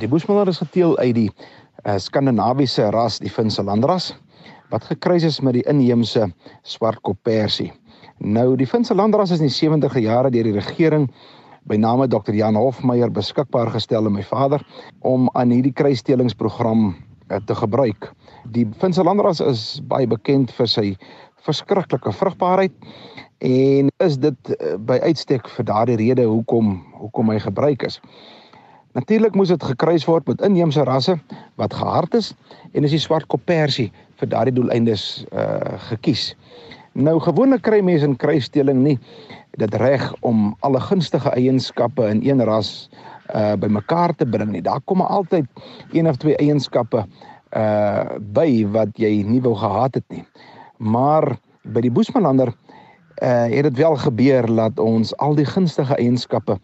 Die 0.03 0.09
Boesmanlander 0.09 0.53
is 0.53 0.59
geteel 0.59 0.97
uit 0.99 1.15
die 1.15 1.29
uh, 1.31 1.97
Skandinawiese 1.97 2.91
ras, 2.91 3.19
die 3.23 3.31
Finselandras, 3.31 4.11
wat 4.71 4.85
gekruis 4.91 5.27
is 5.29 5.41
met 5.41 5.59
die 5.59 5.67
inheemse 5.71 6.27
swartkop 6.63 7.19
persie. 7.23 7.71
Nou 8.19 8.57
die 8.57 8.67
Finselandras 8.67 9.31
is 9.31 9.41
in 9.41 9.49
die 9.49 9.57
70e 9.57 10.03
jare 10.03 10.31
deur 10.35 10.51
die 10.51 10.59
regering 10.59 11.09
by 11.69 11.77
name 11.77 12.09
Dr. 12.09 12.35
Jan 12.35 12.59
Hofmeyer 12.59 13.11
beskikbaar 13.13 13.71
gestel 13.71 14.07
aan 14.07 14.17
my 14.19 14.25
vader 14.27 14.65
om 15.07 15.29
aan 15.39 15.53
hierdie 15.55 15.75
kruisstelingsprogram 15.77 16.91
uh, 16.91 17.39
te 17.47 17.55
gebruik. 17.55 18.11
Die 18.49 18.67
Finse 18.81 19.05
landras 19.05 19.41
is 19.45 19.81
baie 19.89 20.07
bekend 20.09 20.53
vir 20.57 20.69
sy 20.69 20.85
verskriklike 21.45 22.13
vrugbaarheid 22.13 22.73
en 23.45 23.89
is 24.05 24.17
dit 24.21 24.53
uh, 24.53 24.77
by 24.77 24.99
uitstek 25.05 25.49
vir 25.49 25.67
daardie 25.69 25.99
rede 26.01 26.27
hoekom 26.29 26.79
hoekom 27.01 27.33
hy 27.33 27.39
gebruik 27.41 27.85
is. 27.89 28.01
Natuurlik 28.97 29.37
moes 29.39 29.53
dit 29.53 29.63
gekruis 29.63 30.05
word 30.09 30.27
met 30.29 30.43
inheemse 30.45 30.83
rasse 30.89 31.15
wat 31.61 31.77
gehard 31.77 32.15
is 32.17 32.33
en 32.75 32.85
is 32.85 32.97
die 32.97 33.03
swart 33.03 33.29
koppersie 33.33 33.91
vir 34.21 34.33
daardie 34.33 34.57
doeleindes 34.57 35.25
uh 35.31 35.79
gekies. 35.91 36.35
Nou 36.99 37.21
gewoonlik 37.23 37.63
kry 37.63 37.81
mense 37.85 38.09
in 38.09 38.19
kruisstelling 38.19 38.83
nie 38.83 38.99
dit 39.61 39.75
reg 39.83 40.05
om 40.27 40.55
alle 40.67 40.81
gunstige 40.81 41.33
eienskappe 41.37 42.09
in 42.09 42.25
een 42.27 42.45
ras 42.49 42.91
uh 43.35 43.55
bymekaar 43.61 44.17
te 44.17 44.27
bring 44.27 44.51
nie. 44.53 44.65
Daar 44.65 44.83
kom 44.85 45.05
altyd 45.05 45.47
een 45.93 46.09
of 46.09 46.19
twee 46.19 46.37
eienskappe 46.37 47.07
uh 47.57 48.19
by 48.21 48.67
wat 48.71 48.99
jy 48.99 49.23
nie 49.27 49.41
wou 49.43 49.55
gehad 49.59 49.95
het 49.95 50.05
nie. 50.09 50.25
Maar 50.79 51.37
by 51.65 51.81
die 51.85 51.91
Boesmanlander 51.91 52.53
uh 53.21 53.47
het 53.51 53.67
dit 53.69 53.77
wel 53.77 53.97
gebeur 53.97 54.47
dat 54.47 54.79
ons 54.79 55.17
al 55.19 55.35
die 55.35 55.47
gunstige 55.47 55.97
eienskappe 55.97 56.59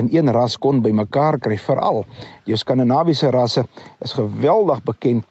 in 0.00 0.08
een 0.12 0.32
ras 0.32 0.58
kon 0.58 0.82
bymekaar 0.82 1.38
kry. 1.38 1.58
Veral 1.58 2.04
jou 2.44 2.58
skandinawiese 2.58 3.30
rasse 3.30 3.64
is 4.00 4.12
geweldig 4.12 4.82
bekend 4.84 5.24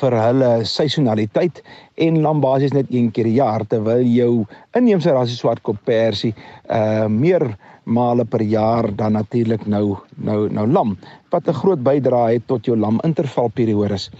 vir 0.00 0.14
hulle 0.16 0.50
seisonaliteit 0.64 1.60
en 2.00 2.20
lam 2.22 2.40
basies 2.40 2.72
net 2.72 2.86
een 2.90 3.10
keer 3.10 3.24
per 3.24 3.32
jaar 3.32 3.64
terwyl 3.68 4.04
jou 4.06 4.46
inheemse 4.76 5.12
rasse 5.12 5.36
swartkop 5.36 5.80
persie 5.84 6.34
uh 6.70 7.06
meer 7.08 7.56
male 7.84 8.24
per 8.24 8.42
jaar 8.42 8.88
dan 8.96 9.12
natuurlik 9.12 9.66
nou 9.66 9.96
nou 10.16 10.48
nou 10.48 10.66
lam 10.66 10.96
wat 11.30 11.48
'n 11.48 11.52
groot 11.52 11.82
bydrae 11.82 12.32
het 12.32 12.46
tot 12.46 12.64
jou 12.66 12.76
lam 12.76 13.00
intervalperiodes. 13.02 14.10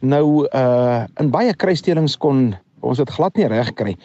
Nou 0.00 0.46
uh 0.54 1.04
in 1.20 1.30
baie 1.30 1.54
kruisstelings 1.54 2.16
kon 2.16 2.54
ons 2.80 2.98
dit 2.98 3.10
glad 3.10 3.36
nie 3.36 3.46
reg 3.46 3.72
kry 3.74 3.96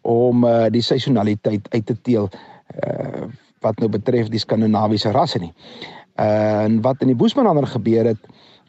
om 0.00 0.44
uh 0.44 0.66
die 0.70 0.82
seisonaliteit 0.82 1.68
uit 1.70 1.86
te 1.86 1.96
teel 2.02 2.30
uh 2.84 3.28
wat 3.60 3.78
nou 3.78 3.88
betref 3.88 4.28
die 4.28 4.38
skandinawiese 4.42 5.10
rasse 5.10 5.38
nie. 5.38 5.52
Uh 6.18 6.64
en 6.64 6.80
wat 6.80 7.00
in 7.00 7.06
die 7.06 7.16
Boesmanander 7.16 7.66
gebeur 7.66 8.04
het 8.04 8.22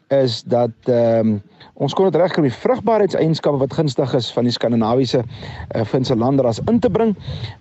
is 0.08 0.42
dat 0.42 0.72
ehm 0.84 1.28
um, 1.28 1.42
ons 1.74 1.94
kon 1.94 2.10
dit 2.10 2.20
regkry 2.20 2.42
om 2.42 2.48
die 2.48 2.56
vrugbaarheidseienskappe 2.62 3.58
wat 3.58 3.76
gunstig 3.76 4.14
is 4.14 4.30
van 4.34 4.46
die 4.48 4.54
skandinawiese 4.54 5.22
uh, 5.24 5.84
finse 5.88 6.16
landras 6.16 6.60
in 6.70 6.80
te 6.80 6.90
bring 6.90 7.14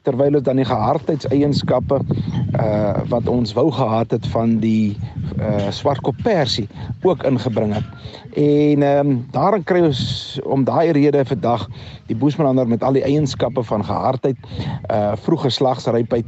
terwyl 0.07 0.37
dit 0.37 0.45
dan 0.45 0.61
die 0.61 0.67
gehardheidseienskappe 0.69 2.01
uh 2.59 3.01
wat 3.09 3.27
ons 3.27 3.53
wou 3.57 3.71
gehad 3.73 4.11
het 4.13 4.25
van 4.33 4.57
die 4.61 4.95
uh 5.39 5.71
swartkop 5.73 6.17
persie 6.23 6.67
ook 7.03 7.23
ingebring 7.27 7.73
het. 7.73 7.87
En 8.37 8.83
ehm 8.83 9.09
um, 9.09 9.25
daarin 9.31 9.63
kry 9.63 9.81
ons 9.85 10.39
om 10.45 10.63
daai 10.63 10.91
rede 10.91 11.25
vandag 11.25 11.67
die 12.07 12.15
boesmanander 12.15 12.67
met 12.67 12.83
al 12.83 12.93
die 12.93 13.03
eienskappe 13.03 13.63
van 13.63 13.85
gehardheid, 13.85 14.37
uh 14.91 15.13
vroeë 15.25 15.45
geslagsrypheid 15.47 16.25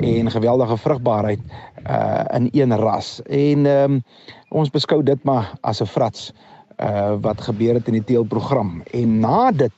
en 0.00 0.30
geweldige 0.30 0.76
vrugbaarheid 0.76 1.40
uh 1.88 2.24
in 2.34 2.48
een 2.52 2.76
ras. 2.76 3.20
En 3.26 3.66
ehm 3.66 3.92
um, 3.92 4.02
ons 4.48 4.70
beskou 4.70 5.02
dit 5.02 5.24
maar 5.24 5.52
as 5.60 5.82
'n 5.82 5.86
frats 5.86 6.32
uh 6.78 7.16
wat 7.20 7.40
gebeur 7.40 7.74
het 7.74 7.86
in 7.86 7.98
die 7.98 8.04
teelprogram. 8.04 8.82
En 8.94 9.18
na 9.20 9.50
dit 9.50 9.72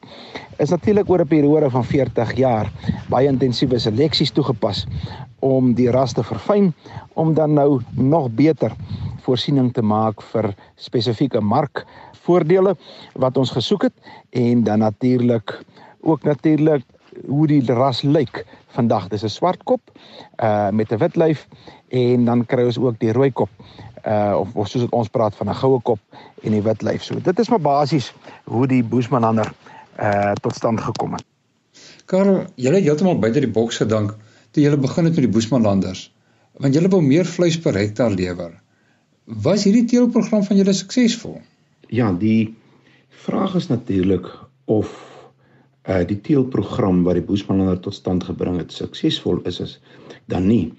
is 0.59 0.71
natuurlik 0.71 1.09
oor 1.09 1.21
'n 1.21 1.27
periode 1.27 1.71
van 1.71 1.85
40 1.85 2.37
jaar 2.37 2.73
baie 3.09 3.29
intensiewe 3.29 3.79
seleksies 3.79 4.31
toegepas 4.31 4.87
om 5.39 5.75
die 5.75 5.91
ras 5.91 6.13
te 6.13 6.23
verfyn 6.23 6.75
om 7.15 7.35
dan 7.35 7.53
nou 7.53 7.81
nog 7.91 8.31
beter 8.31 8.73
voorsiening 9.25 9.73
te 9.73 9.83
maak 9.83 10.23
vir 10.23 10.55
spesifieke 10.77 11.41
markvoordele 11.41 12.77
wat 13.15 13.37
ons 13.37 13.51
gesoek 13.51 13.83
het 13.83 13.95
en 14.31 14.65
dan 14.65 14.79
natuurlik 14.79 15.61
ook 16.01 16.23
natuurlik 16.23 16.85
hoe 17.27 17.47
die 17.47 17.63
ras 17.67 18.03
lyk 18.03 18.45
vandag. 18.75 19.09
Dis 19.09 19.25
'n 19.25 19.29
swart 19.29 19.63
kop 19.65 19.81
uh 20.43 20.71
met 20.71 20.93
'n 20.93 20.99
wit 20.99 21.17
lyf 21.17 21.47
en 21.89 22.25
dan 22.25 22.47
kry 22.47 22.65
ons 22.65 22.79
ook 22.79 22.99
die 22.99 23.13
rooi 23.13 23.33
kop 23.33 23.51
uh 24.07 24.37
of, 24.39 24.55
of 24.55 24.69
soos 24.69 24.87
ons 24.91 25.09
praat 25.09 25.35
van 25.37 25.49
'n 25.49 25.55
goue 25.55 25.81
kop 25.81 25.99
en 26.43 26.53
die 26.53 26.63
wit 26.63 26.83
lyf. 26.83 27.03
So 27.03 27.21
dit 27.21 27.39
is 27.39 27.49
maar 27.49 27.61
basies 27.61 28.15
hoe 28.45 28.67
die 28.67 28.85
Boesmanlander 28.85 29.53
uh 30.01 30.33
tot 30.33 30.55
stand 30.55 30.81
gekom 30.81 31.13
het. 31.13 31.25
Karel, 32.07 32.47
het 32.57 32.83
heeltemal 32.83 33.19
buite 33.19 33.41
die 33.41 33.51
boks 33.51 33.77
gedink 33.77 34.17
toe 34.51 34.63
jy 34.63 34.77
begin 34.77 35.05
het 35.05 35.15
met 35.15 35.25
die 35.25 35.35
Boesmanlanders. 35.35 36.13
Want 36.59 36.75
jy 36.75 36.89
wou 36.89 37.03
meer 37.03 37.25
vleis 37.25 37.59
per 37.59 37.75
hektaar 37.75 38.11
lewer. 38.11 38.53
Was 39.25 39.65
hierdie 39.65 39.85
teelprogram 39.85 40.43
van 40.45 40.57
julle 40.57 40.73
suksesvol? 40.73 41.41
Ja, 41.89 42.13
die 42.13 42.57
vraag 43.09 43.55
is 43.55 43.69
natuurlik 43.69 44.27
of 44.65 45.10
uh 45.91 46.05
die 46.07 46.21
teelprogram 46.23 47.03
wat 47.07 47.19
die 47.19 47.27
Boesmanlander 47.27 47.81
tot 47.83 47.97
stand 47.97 48.25
gebring 48.29 48.61
het 48.61 48.73
suksesvol 48.73 49.41
is 49.49 49.61
is 49.65 49.79
dan 50.31 50.47
nie. 50.47 50.71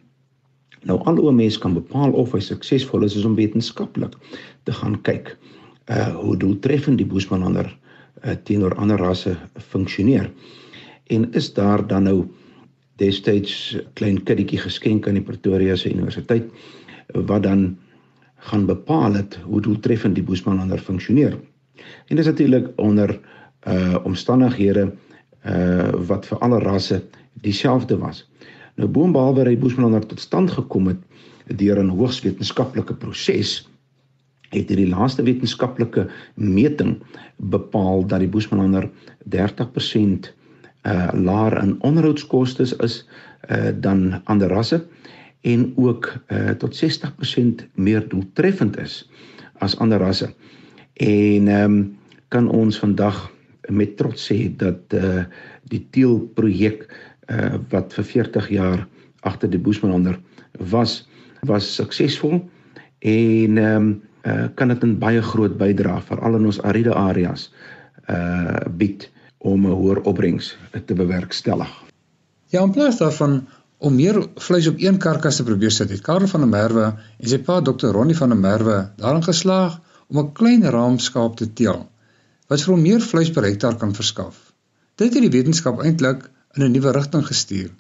Nou 0.88 0.98
al 1.06 1.20
hoe 1.20 1.34
mense 1.36 1.60
kan 1.60 1.75
bepaal 1.77 2.13
of 2.18 2.34
hy 2.36 2.41
suksesvol 2.44 3.03
is 3.06 3.18
is 3.20 3.27
om 3.27 3.36
wetenskaplik 3.36 4.15
te 4.65 4.75
gaan 4.80 4.98
kyk 5.08 5.36
uh 5.91 6.13
hoe 6.22 6.38
doeltreffend 6.38 7.01
die 7.01 7.08
Boesmanlander 7.08 7.68
uh, 8.24 8.36
teenoor 8.48 8.75
ander 8.80 9.01
rasse 9.01 9.36
funksioneer. 9.74 10.32
En 11.12 11.27
is 11.36 11.51
daar 11.53 11.84
dan 11.88 12.08
nou 12.08 12.18
destyds 13.01 13.77
klein 13.98 14.22
kindertjie 14.24 14.62
geskenk 14.62 15.08
aan 15.08 15.18
die 15.18 15.25
Pretoria 15.25 15.75
se 15.75 15.91
Universiteit 15.91 16.48
wat 17.27 17.44
dan 17.44 17.77
gaan 18.48 18.65
bepaal 18.65 19.18
het 19.20 19.39
hoe 19.44 19.62
doeltreffend 19.62 20.15
die 20.15 20.24
Boesmanlander 20.24 20.80
funksioneer. 20.80 21.36
En 22.08 22.15
dit 22.15 22.20
is 22.20 22.32
natuurlik 22.32 22.72
onder 22.77 23.10
uh 23.10 23.41
omstandighede 24.03 24.91
uh 25.46 25.89
wat 26.08 26.25
vir 26.25 26.38
alle 26.38 26.60
rasse 26.60 27.01
dieselfde 27.41 27.98
was. 27.98 28.25
Nou 28.75 28.88
boonbehalwe 28.89 29.46
hy 29.50 29.58
Boesmanlander 29.58 30.08
tot 30.08 30.20
stand 30.20 30.51
gekom 30.51 30.88
het 30.88 31.01
deur 31.58 31.80
'n 31.84 31.89
hoogs 31.89 32.22
wetenskaplike 32.22 32.94
proses 32.94 33.68
het 34.51 34.70
hierdie 34.70 34.89
laaste 34.89 35.24
wetenskaplike 35.24 36.08
meting 36.36 37.00
bepaal 37.38 38.06
dat 38.08 38.20
die 38.20 38.30
Boesmanlander 38.30 38.89
30% 39.24 40.32
uh 40.82 41.10
laer 41.13 41.58
in 41.63 41.77
onderhoudskoste 41.82 42.63
is 42.84 43.08
uh 43.50 43.72
dan 43.80 44.22
ander 44.25 44.50
rasse 44.50 44.86
en 45.41 45.74
ook 45.75 46.13
uh 46.27 46.50
tot 46.50 46.84
60% 46.84 47.65
meer 47.74 48.08
doeltreffend 48.10 48.77
is 48.77 49.10
as 49.60 49.77
ander 49.77 50.00
rasse. 50.00 50.34
En 50.94 51.48
ehm 51.48 51.63
um, 51.63 51.98
kan 52.27 52.50
ons 52.50 52.80
vandag 52.80 53.31
met 53.70 53.98
trots 53.98 54.32
sê 54.32 54.50
dat 54.58 54.94
uh 54.98 55.25
die 55.70 55.84
teel 55.91 56.20
projek 56.36 56.88
uh 57.30 57.60
wat 57.70 57.94
vir 57.94 58.03
40 58.03 58.50
jaar 58.50 58.88
agter 59.22 59.50
die 59.50 59.62
Boesmanlander 59.62 60.20
was 60.72 61.08
was 61.48 61.75
suksesvol 61.75 62.39
en 63.00 63.58
ehm 63.58 63.75
um, 63.75 64.01
uh 64.25 64.48
kan 64.56 64.68
dit 64.68 64.84
'n 64.84 65.00
baie 65.00 65.22
groot 65.22 65.58
bydrae 65.58 66.01
veral 66.01 66.36
in 66.36 66.46
ons 66.46 66.62
ariede 66.62 66.94
areas 66.94 67.51
uh 68.10 68.70
bied 68.77 69.10
om 69.38 69.65
'n 69.65 69.77
hoër 69.77 70.01
opbrengs 70.01 70.58
te 70.86 70.94
bewerkstellig. 70.94 71.72
Ja, 72.48 72.63
in 72.63 72.72
plaas 72.72 72.98
daarvan 72.98 73.48
om 73.77 73.96
meer 73.96 74.27
vleis 74.36 74.68
op 74.68 74.75
een 74.77 74.98
karkas 74.98 75.36
te 75.36 75.44
probeer 75.44 75.72
sit, 75.72 75.89
het 75.89 76.01
Karel 76.01 76.27
van 76.27 76.39
der 76.39 76.50
Merwe 76.50 76.84
en 77.18 77.27
sy 77.27 77.39
pa 77.39 77.62
Dr. 77.62 77.88
Ronnie 77.96 78.18
van 78.18 78.30
der 78.30 78.38
Merwe 78.38 78.91
daarin 78.98 79.24
geslaag 79.24 79.80
om 80.08 80.18
'n 80.18 80.34
klein 80.34 80.63
raamskaap 80.63 81.36
te 81.36 81.53
teel 81.53 81.89
wat 82.51 82.65
vir 82.65 82.74
hom 82.74 82.81
meer 82.84 83.00
vleis 83.00 83.31
per 83.31 83.48
hektaar 83.48 83.77
kan 83.79 83.93
verskaf. 83.96 84.36
Dit 85.00 85.15
het 85.15 85.24
die 85.24 85.31
wetenskap 85.31 85.79
eintlik 85.79 86.25
in 86.58 86.63
'n 86.63 86.72
nuwe 86.72 86.91
rigting 86.91 87.24
gestuur. 87.24 87.72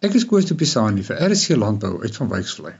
Ek 0.00 0.14
is 0.14 0.24
Koos 0.24 0.46
de 0.46 0.54
Pisani 0.54 1.02
vir 1.02 1.16
RC 1.16 1.56
Landbou 1.56 2.02
uit 2.02 2.16
van 2.16 2.28
Wyksvlei. 2.28 2.74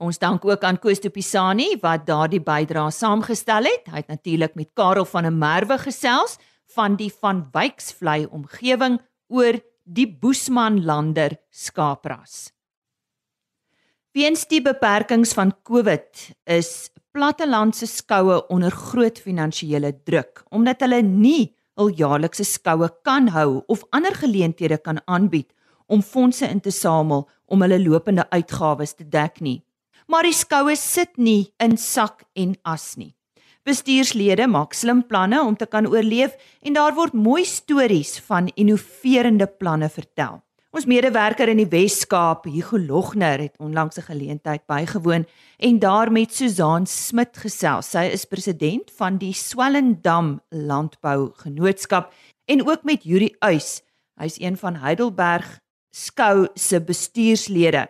Ons 0.00 0.18
dank 0.18 0.44
ook 0.44 0.64
aan 0.64 0.78
Koos 0.78 1.00
de 1.00 1.10
Pisani 1.10 1.78
wat 1.80 2.06
daardie 2.06 2.40
bydrae 2.40 2.90
saamgestel 2.90 3.64
het. 3.64 3.86
Hy 3.86 3.96
het 3.96 4.08
natuurlik 4.08 4.54
met 4.54 4.70
Karel 4.74 5.04
van 5.04 5.22
der 5.22 5.32
Merwe 5.32 5.78
gesels 5.78 6.38
van 6.74 6.96
die 6.96 7.12
van 7.20 7.48
Wyksvlei 7.52 8.26
omgewing 8.26 9.00
oor 9.28 9.60
die 9.84 10.08
Boesmanlander 10.20 11.38
skaapras. 11.50 12.50
Weens 14.12 14.46
die 14.46 14.62
beperkings 14.62 15.32
van 15.32 15.54
COVID 15.62 16.30
is 16.44 16.90
plattelandse 17.12 17.86
skoue 17.90 18.36
onder 18.54 18.70
groot 18.70 19.18
finansiële 19.18 19.92
druk 20.06 20.44
omdat 20.54 20.84
hulle 20.84 21.02
nie 21.02 21.50
hul 21.80 21.90
jaarlikse 21.96 22.44
skoue 22.46 22.88
kan 23.06 23.30
hou 23.34 23.62
of 23.72 23.82
ander 23.96 24.14
geleenthede 24.14 24.78
kan 24.78 25.00
aanbied 25.06 25.48
om 25.90 26.02
fondse 26.06 26.46
in 26.46 26.60
te 26.62 26.70
samel 26.70 27.26
om 27.50 27.62
hulle 27.64 27.80
lopende 27.82 28.26
uitgawes 28.30 28.94
te 28.94 29.04
dek 29.04 29.40
nie. 29.42 29.62
Maar 30.06 30.28
die 30.28 30.36
skoue 30.36 30.76
sit 30.78 31.18
nie 31.18 31.50
in 31.62 31.76
sak 31.78 32.22
en 32.38 32.54
as 32.62 32.94
nie. 32.98 33.14
Bestuurslede 33.66 34.46
maak 34.48 34.74
slim 34.74 35.02
planne 35.06 35.42
om 35.42 35.56
te 35.58 35.66
kan 35.66 35.86
oorleef 35.90 36.36
en 36.62 36.78
daar 36.78 36.94
word 36.94 37.14
mooi 37.14 37.42
stories 37.44 38.18
van 38.26 38.48
innoverende 38.54 39.46
planne 39.46 39.90
vertel. 39.90 40.40
Ons 40.70 40.84
medewerker 40.86 41.50
in 41.50 41.58
die 41.58 41.66
Wes-Kaap, 41.66 42.44
Hugo 42.46 42.78
Logner, 42.78 43.40
het 43.42 43.56
onlangs 43.58 43.98
'n 43.98 44.06
geleentheid 44.06 44.66
bygewoon 44.66 45.26
en 45.58 45.78
daar 45.78 46.12
met 46.12 46.34
Susan 46.34 46.86
Smit 46.86 47.36
gesels. 47.36 47.90
Sy 47.90 48.04
is 48.12 48.24
president 48.24 48.90
van 48.90 49.18
die 49.18 49.32
Swellendam 49.32 50.40
Landbou 50.48 51.32
Genootskap 51.34 52.12
en 52.44 52.68
ook 52.68 52.84
met 52.84 53.02
Yuri 53.02 53.34
Uys. 53.40 53.82
Hy's 54.14 54.40
een 54.40 54.56
van 54.56 54.74
Heidelberg 54.74 55.58
Skou 55.90 56.48
se 56.54 56.80
bestuurslede. 56.80 57.88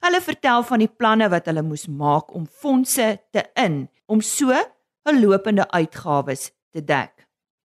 Hulle 0.00 0.20
vertel 0.20 0.62
van 0.62 0.78
die 0.78 0.94
planne 0.96 1.28
wat 1.28 1.46
hulle 1.46 1.62
moes 1.62 1.86
maak 1.86 2.34
om 2.34 2.46
fondse 2.46 3.20
te 3.30 3.44
in 3.54 3.90
om 4.06 4.20
so 4.20 4.52
'n 5.04 5.20
lopende 5.20 5.70
uitgawes 5.70 6.52
te 6.70 6.84
dek. 6.84 7.23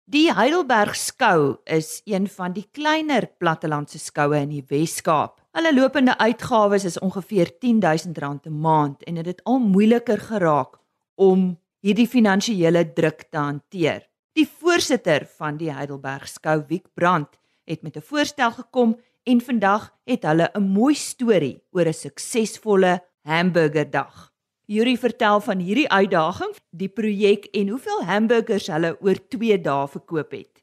Die 0.08 0.30
Heidelberg 0.32 0.94
skou 0.96 1.58
is 1.68 1.98
een 2.08 2.30
van 2.32 2.54
die 2.56 2.64
kleiner 2.72 3.26
plattelandse 3.36 3.98
skoue 4.00 4.38
in 4.40 4.54
die 4.54 4.62
Wes-Kaap. 4.70 5.34
Hulle 5.52 5.72
lopende 5.74 6.14
uitgawes 6.16 6.86
is 6.88 6.96
ongeveer 7.04 7.50
R10000 7.58 8.46
'n 8.48 8.60
maand 8.60 9.04
en 9.04 9.18
dit 9.20 9.26
het 9.26 9.42
al 9.44 9.58
moeiliker 9.58 10.16
geraak 10.18 10.78
om 11.14 11.58
hierdie 11.84 12.08
finansiële 12.08 12.92
druk 12.92 13.28
te 13.28 13.36
hanteer. 13.36 14.08
Die 14.32 14.48
voorsitter 14.48 15.28
van 15.36 15.58
die 15.60 15.72
Heidelberg 15.72 16.28
skou, 16.28 16.64
Wiek 16.68 16.88
Brandt, 16.94 17.36
het 17.66 17.82
met 17.82 17.96
'n 17.96 18.00
voorstel 18.00 18.50
gekom 18.50 18.96
en 19.24 19.40
vandag 19.40 19.92
het 20.04 20.22
hulle 20.22 20.50
'n 20.54 20.72
mooi 20.72 20.94
storie 20.94 21.60
oor 21.70 21.86
'n 21.86 21.92
suksesvolle 21.92 23.04
hamburgerdag. 23.24 24.32
Yuri 24.68 24.98
vertel 25.00 25.40
van 25.40 25.62
hierdie 25.64 25.88
uitdaging, 25.88 26.50
die 26.76 26.90
projek 26.92 27.46
en 27.56 27.70
hoeveel 27.72 28.02
hamburgers 28.04 28.66
hulle 28.68 28.90
oor 29.00 29.16
2 29.32 29.56
dae 29.64 29.86
verkoop 29.88 30.34
het. 30.36 30.60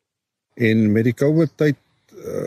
En 0.61 0.91
met 0.93 1.07
die 1.07 1.13
COVID 1.17 1.55
tyd 1.57 1.79
uh, 2.13 2.43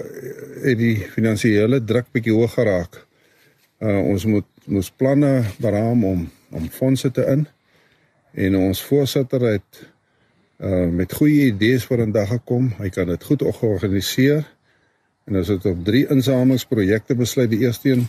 het 0.62 0.78
die 0.78 1.00
finansiële 1.10 1.80
druk 1.82 2.12
bietjie 2.14 2.36
hoog 2.36 2.52
geraak. 2.54 3.00
Uh, 3.82 3.98
ons 4.06 4.26
moet 4.30 4.46
moes 4.70 4.90
planne 4.94 5.32
beraam 5.58 6.04
om 6.06 6.20
om 6.54 6.68
fondse 6.72 7.10
te 7.10 7.24
in 7.26 7.42
en 8.32 8.56
ons 8.56 8.82
voorsitter 8.90 9.42
het 9.48 9.80
uh 10.62 10.86
met 11.00 11.12
goeie 11.14 11.50
idees 11.50 11.84
vir 11.90 12.04
'n 12.06 12.14
dag 12.14 12.28
gekom. 12.28 12.70
Hy 12.78 12.88
kan 12.88 13.10
dit 13.10 13.24
goed 13.24 13.42
georganiseer. 13.42 14.46
En 15.26 15.36
ons 15.36 15.48
het 15.48 15.64
op 15.64 15.84
drie 15.84 16.06
insamelingsprojekte 16.06 17.14
besluit. 17.14 17.50
Die 17.50 17.66
eerste 17.66 17.90
een 17.90 18.06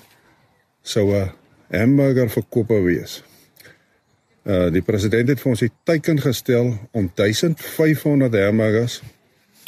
sou 0.81 1.13
'n 1.13 1.31
hamburger 1.69 2.29
verkoop 2.29 2.69
wees. 2.69 3.23
Uh 4.43 4.71
die 4.71 4.81
president 4.81 5.29
het 5.29 5.41
vir 5.41 5.49
ons 5.51 5.59
die 5.59 5.71
teiken 5.83 6.21
gestel 6.21 6.77
om 6.91 7.11
1500 7.15 8.33
hamburgers 8.33 9.01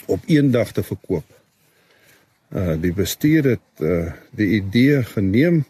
op 0.07 0.19
een 0.25 0.51
dag 0.51 0.71
te 0.71 0.83
verkoop. 0.83 1.25
Uh 2.49 2.81
die 2.81 2.93
bestuur 2.93 3.43
het 3.43 3.59
uh 3.79 4.11
die 4.31 4.47
idee 4.61 5.03
geneem 5.03 5.65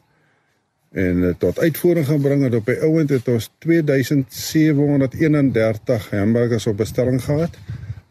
en 0.91 1.17
uh, 1.17 1.34
tot 1.39 1.60
uitvoering 1.60 2.05
gebring 2.05 2.43
het. 2.43 2.55
Op 2.55 2.65
die 2.65 2.81
ouend 2.81 3.10
het 3.10 3.27
ons 3.27 3.51
2731 3.60 6.10
hamburgers 6.10 6.67
op 6.67 6.77
bestelling 6.77 7.24
gehad 7.24 7.58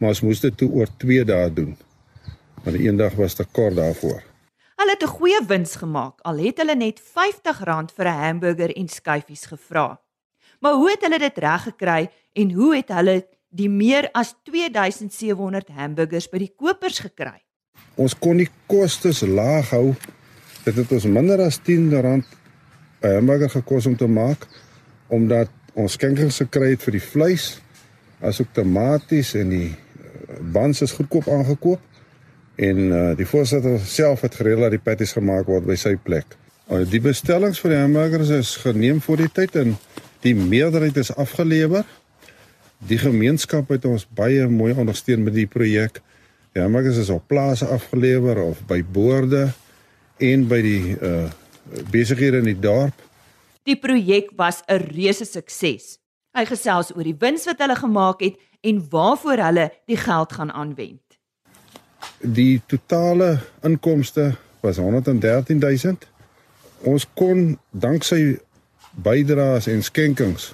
maar 0.00 0.14
ons 0.14 0.24
moes 0.24 0.40
dit 0.40 0.54
toe 0.56 0.70
oor 0.80 0.88
2 0.96 1.24
dae 1.28 1.52
doen. 1.52 1.76
Want 2.64 2.76
die 2.76 2.88
een 2.88 2.96
dag 2.96 3.14
was 3.20 3.36
te 3.36 3.44
kort 3.44 3.76
daarvoor. 3.76 4.22
Hulle 4.80 4.96
het 4.96 5.02
'n 5.02 5.16
goeie 5.16 5.40
wins 5.46 5.76
gemaak 5.76 6.20
al 6.22 6.38
het 6.38 6.58
hulle 6.58 6.76
net 6.76 7.00
R50 7.00 7.94
vir 7.96 8.06
'n 8.06 8.22
hamburger 8.24 8.76
en 8.76 8.88
skyfies 8.88 9.46
gevra 9.46 10.00
maar 10.60 10.78
hoe 10.78 10.90
het 10.90 11.04
hulle 11.06 11.18
dit 11.18 11.38
reg 11.38 11.62
gekry 11.68 12.00
en 12.32 12.52
hoe 12.56 12.74
het 12.76 12.92
hulle 12.94 13.16
die 13.50 13.68
meer 13.68 14.08
as 14.14 14.34
2700 14.46 15.72
hamburgers 15.74 16.28
by 16.30 16.38
die 16.44 16.52
kopers 16.56 17.00
gekry? 17.02 17.40
Ons 18.00 18.14
kon 18.14 18.38
die 18.40 18.48
kostes 18.70 19.24
laag 19.26 19.72
hou. 19.74 19.94
Dit 20.64 20.76
het 20.76 20.92
ons 20.92 21.08
minder 21.10 21.40
as 21.42 21.58
R10 21.58 21.90
'n 21.90 22.24
hamburger 23.00 23.50
gekos 23.50 23.86
om 23.86 23.96
te 23.96 24.06
maak 24.06 24.46
omdat 25.08 25.48
ons 25.74 25.92
skenkings 25.92 26.36
gekry 26.36 26.70
het 26.70 26.82
vir 26.82 26.92
die 26.92 27.02
vleis 27.02 27.60
asook 28.20 28.52
tomaties 28.52 29.34
en 29.34 29.48
die 29.48 29.70
eh, 29.70 30.40
buns 30.52 30.82
is 30.82 30.92
goedkoop 30.92 31.28
aangekoop. 31.28 31.80
En 32.60 32.78
uh, 32.92 33.16
die 33.16 33.24
voorsitter 33.24 33.78
self 33.80 34.20
het 34.20 34.34
gereël 34.36 34.66
dat 34.66 34.74
die 34.74 34.82
patties 34.84 35.14
gemaak 35.16 35.46
word 35.48 35.64
by 35.64 35.78
sy 35.80 35.94
plek. 35.96 36.34
Uh, 36.68 36.82
die 36.84 37.00
bestellings 37.00 37.60
vir 37.62 37.72
die 37.72 37.78
hamburgers 37.80 38.32
is 38.36 38.50
geneem 38.60 39.00
voor 39.00 39.22
die 39.22 39.30
tyd 39.32 39.56
en 39.56 39.78
die 40.24 40.34
meerderheid 40.34 40.96
is 40.96 41.14
afgelewer. 41.14 41.84
Die 42.78 42.98
gemeenskap 42.98 43.68
het 43.68 43.84
ons 43.84 44.06
baie 44.06 44.46
mooi 44.48 44.72
ondersteun 44.72 45.22
met 45.22 45.36
die 45.36 45.46
projek. 45.46 46.00
Die 46.52 46.62
hamburgers 46.62 46.96
is 47.02 47.12
op 47.12 47.26
plase 47.28 47.66
afgelewer 47.66 48.40
of 48.42 48.62
by 48.66 48.80
boorde 48.84 49.50
en 50.18 50.48
by 50.48 50.62
die 50.64 50.96
uh 50.98 51.28
besighede 51.90 52.40
in 52.40 52.48
die 52.48 52.58
dorp. 52.58 52.96
Die 53.68 53.76
projek 53.78 54.32
was 54.36 54.62
'n 54.66 54.90
reuse 54.90 55.24
sukses. 55.24 55.98
Hy 56.34 56.44
gesels 56.44 56.90
oor 56.96 57.04
die 57.04 57.16
wins 57.18 57.44
wat 57.44 57.58
hulle 57.58 57.76
gemaak 57.76 58.20
het 58.20 58.36
en 58.60 58.82
waarvoor 58.90 59.38
hulle 59.38 59.70
die 59.86 59.96
geld 59.96 60.32
gaan 60.32 60.52
aanwend. 60.52 61.02
Die 62.18 62.62
totale 62.66 63.38
inkomste 63.62 64.36
was 64.60 64.76
113000. 64.76 66.08
Ons 66.80 67.06
kon 67.14 67.58
danksy 67.70 68.38
bydraes 68.90 69.66
en 69.66 69.82
skenkings 69.82 70.52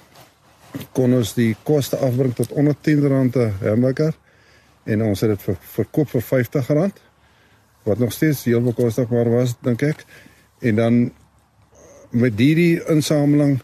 kon 0.93 1.13
ons 1.13 1.33
die 1.33 1.55
koste 1.63 1.97
afbring 1.97 2.35
tot 2.35 2.51
onder 2.51 2.75
R10 2.75 3.05
'n 3.07 3.53
hamburger 3.61 4.13
en 4.85 5.03
ons 5.03 5.21
het 5.21 5.29
dit 5.29 5.41
ver, 5.41 5.57
verkoop 5.61 6.09
vir 6.09 6.21
R50 6.21 6.91
wat 7.83 7.99
nog 7.99 8.11
steeds 8.11 8.43
heel 8.43 8.61
bekostigbaar 8.61 9.29
was 9.29 9.55
dink 9.61 9.81
ek 9.81 10.05
en 10.59 10.75
dan 10.75 11.11
met 12.09 12.39
hierdie 12.39 12.81
insameling 12.87 13.59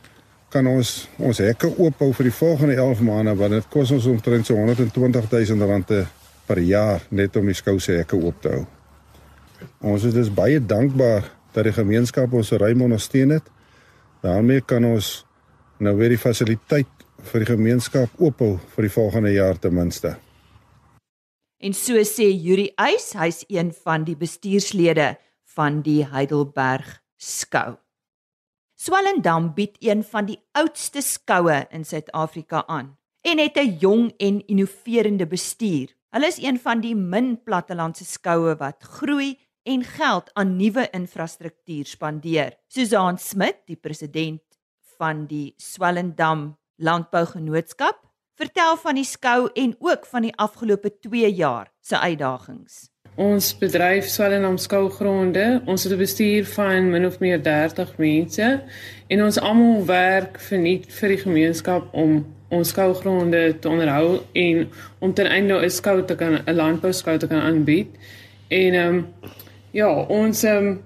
kan 0.50 0.68
ons 0.68 1.08
ons 1.18 1.38
hekke 1.42 1.70
oophou 1.78 2.12
vir 2.14 2.30
die 2.30 2.38
volgende 2.38 2.76
11 2.76 3.02
maande 3.02 3.36
want 3.36 3.56
dit 3.56 3.70
kos 3.74 3.92
ons 3.92 4.06
omtrent 4.06 4.46
so 4.46 4.56
120 4.56 5.30
000 5.32 5.70
rande 5.70 6.06
per 6.46 6.60
jaar 6.60 7.02
net 7.10 7.36
om 7.40 7.48
die 7.50 7.58
skou 7.58 7.80
se 7.80 7.96
hekke 7.98 8.20
oop 8.20 8.42
te 8.44 8.52
hou. 8.52 8.64
Ons 9.94 10.06
is 10.10 10.16
dus 10.16 10.32
baie 10.34 10.60
dankbaar 10.60 11.30
dat 11.56 11.68
die 11.68 11.76
gemeenskap 11.76 12.34
ons 12.34 12.52
so 12.52 12.60
ruim 12.60 12.82
ondersteun 12.86 13.38
het. 13.38 13.48
Daarmee 14.24 14.62
kan 14.62 14.86
ons 14.88 15.26
nou 15.84 15.96
weer 16.00 16.14
die 16.16 16.22
fasiliteit 16.22 16.90
vir 17.32 17.44
die 17.44 17.50
gemeenskap 17.52 18.10
oophou 18.20 18.56
vir 18.76 18.88
die 18.88 18.94
volgende 18.94 19.34
jaar 19.36 19.60
ten 19.60 19.76
minste. 19.76 20.16
En 21.64 21.76
so 21.76 22.00
sê 22.04 22.28
Yuri 22.28 22.72
Eis, 22.76 23.14
hy's 23.16 23.44
een 23.48 23.72
van 23.86 24.04
die 24.08 24.18
bestuurslede 24.20 25.14
van 25.56 25.82
die 25.86 26.02
Heidelberg 26.12 27.00
skou. 27.16 27.78
Swellendam 28.76 29.54
bied 29.56 29.78
een 29.80 30.04
van 30.04 30.28
die 30.28 30.40
oudste 30.60 31.02
skoue 31.02 31.62
in 31.72 31.86
Suid-Afrika 31.88 32.66
aan 32.68 32.98
en 33.24 33.40
het 33.40 33.58
'n 33.58 33.78
jong 33.80 34.12
en 34.18 34.44
innoverende 34.48 35.28
bestuur. 35.28 35.96
Hulle 36.12 36.28
is 36.28 36.38
een 36.38 36.60
van 36.60 36.82
die 36.82 36.96
min 36.96 37.44
plattelandse 37.44 38.06
skoue 38.06 38.56
wat 38.56 38.84
groei 38.84 39.40
en 39.64 39.84
geld 39.84 40.30
aan 40.34 40.56
nuwe 40.56 40.88
infrastruktuur 40.92 41.86
spandeer. 41.86 42.58
Susan 42.68 43.18
Smit, 43.18 43.64
die 43.66 43.80
president 43.80 44.42
van 44.98 45.26
die 45.28 45.54
Swellendam 45.58 46.58
Landbougenootskap, 46.76 48.00
vertel 48.36 48.78
van 48.82 48.98
die 48.98 49.08
skou 49.08 49.50
en 49.54 49.76
ook 49.80 50.06
van 50.10 50.28
die 50.28 50.34
afgelope 50.36 50.92
2 51.06 51.30
jaar 51.34 51.72
se 51.82 52.00
uitdagings. 52.00 52.90
Ons 53.16 53.52
bedryf 53.58 54.08
Swellendam 54.10 54.58
skougronde. 54.58 55.62
Ons 55.70 55.84
het 55.84 55.94
'n 55.94 55.98
bestuur 55.98 56.46
van 56.46 56.90
min 56.90 57.06
of 57.06 57.20
meer 57.20 57.44
30 57.44 57.98
mense 57.98 58.62
en 59.08 59.24
ons 59.24 59.40
almal 59.40 59.86
werk 59.86 60.40
verniet 60.40 60.94
vir 60.94 61.10
die 61.10 61.18
gemeenskap 61.18 61.94
om 61.94 62.26
ons 62.50 62.70
skougronde 62.70 63.60
te 63.60 63.70
onderhou 63.70 64.20
en 64.34 64.70
om 65.00 65.14
ten 65.14 65.26
einde 65.26 65.54
'n 65.54 65.70
skou 65.70 66.06
te 66.06 66.16
kan 66.16 66.42
'n 66.46 66.56
landbouskou 66.56 67.18
te 67.18 67.28
kan 67.28 67.42
aanbied. 67.42 67.88
En 68.48 68.74
ehm 68.74 68.96
um, 68.96 69.14
ja, 69.74 69.90
ons 69.92 70.44
ehm 70.44 70.68
um, 70.68 70.82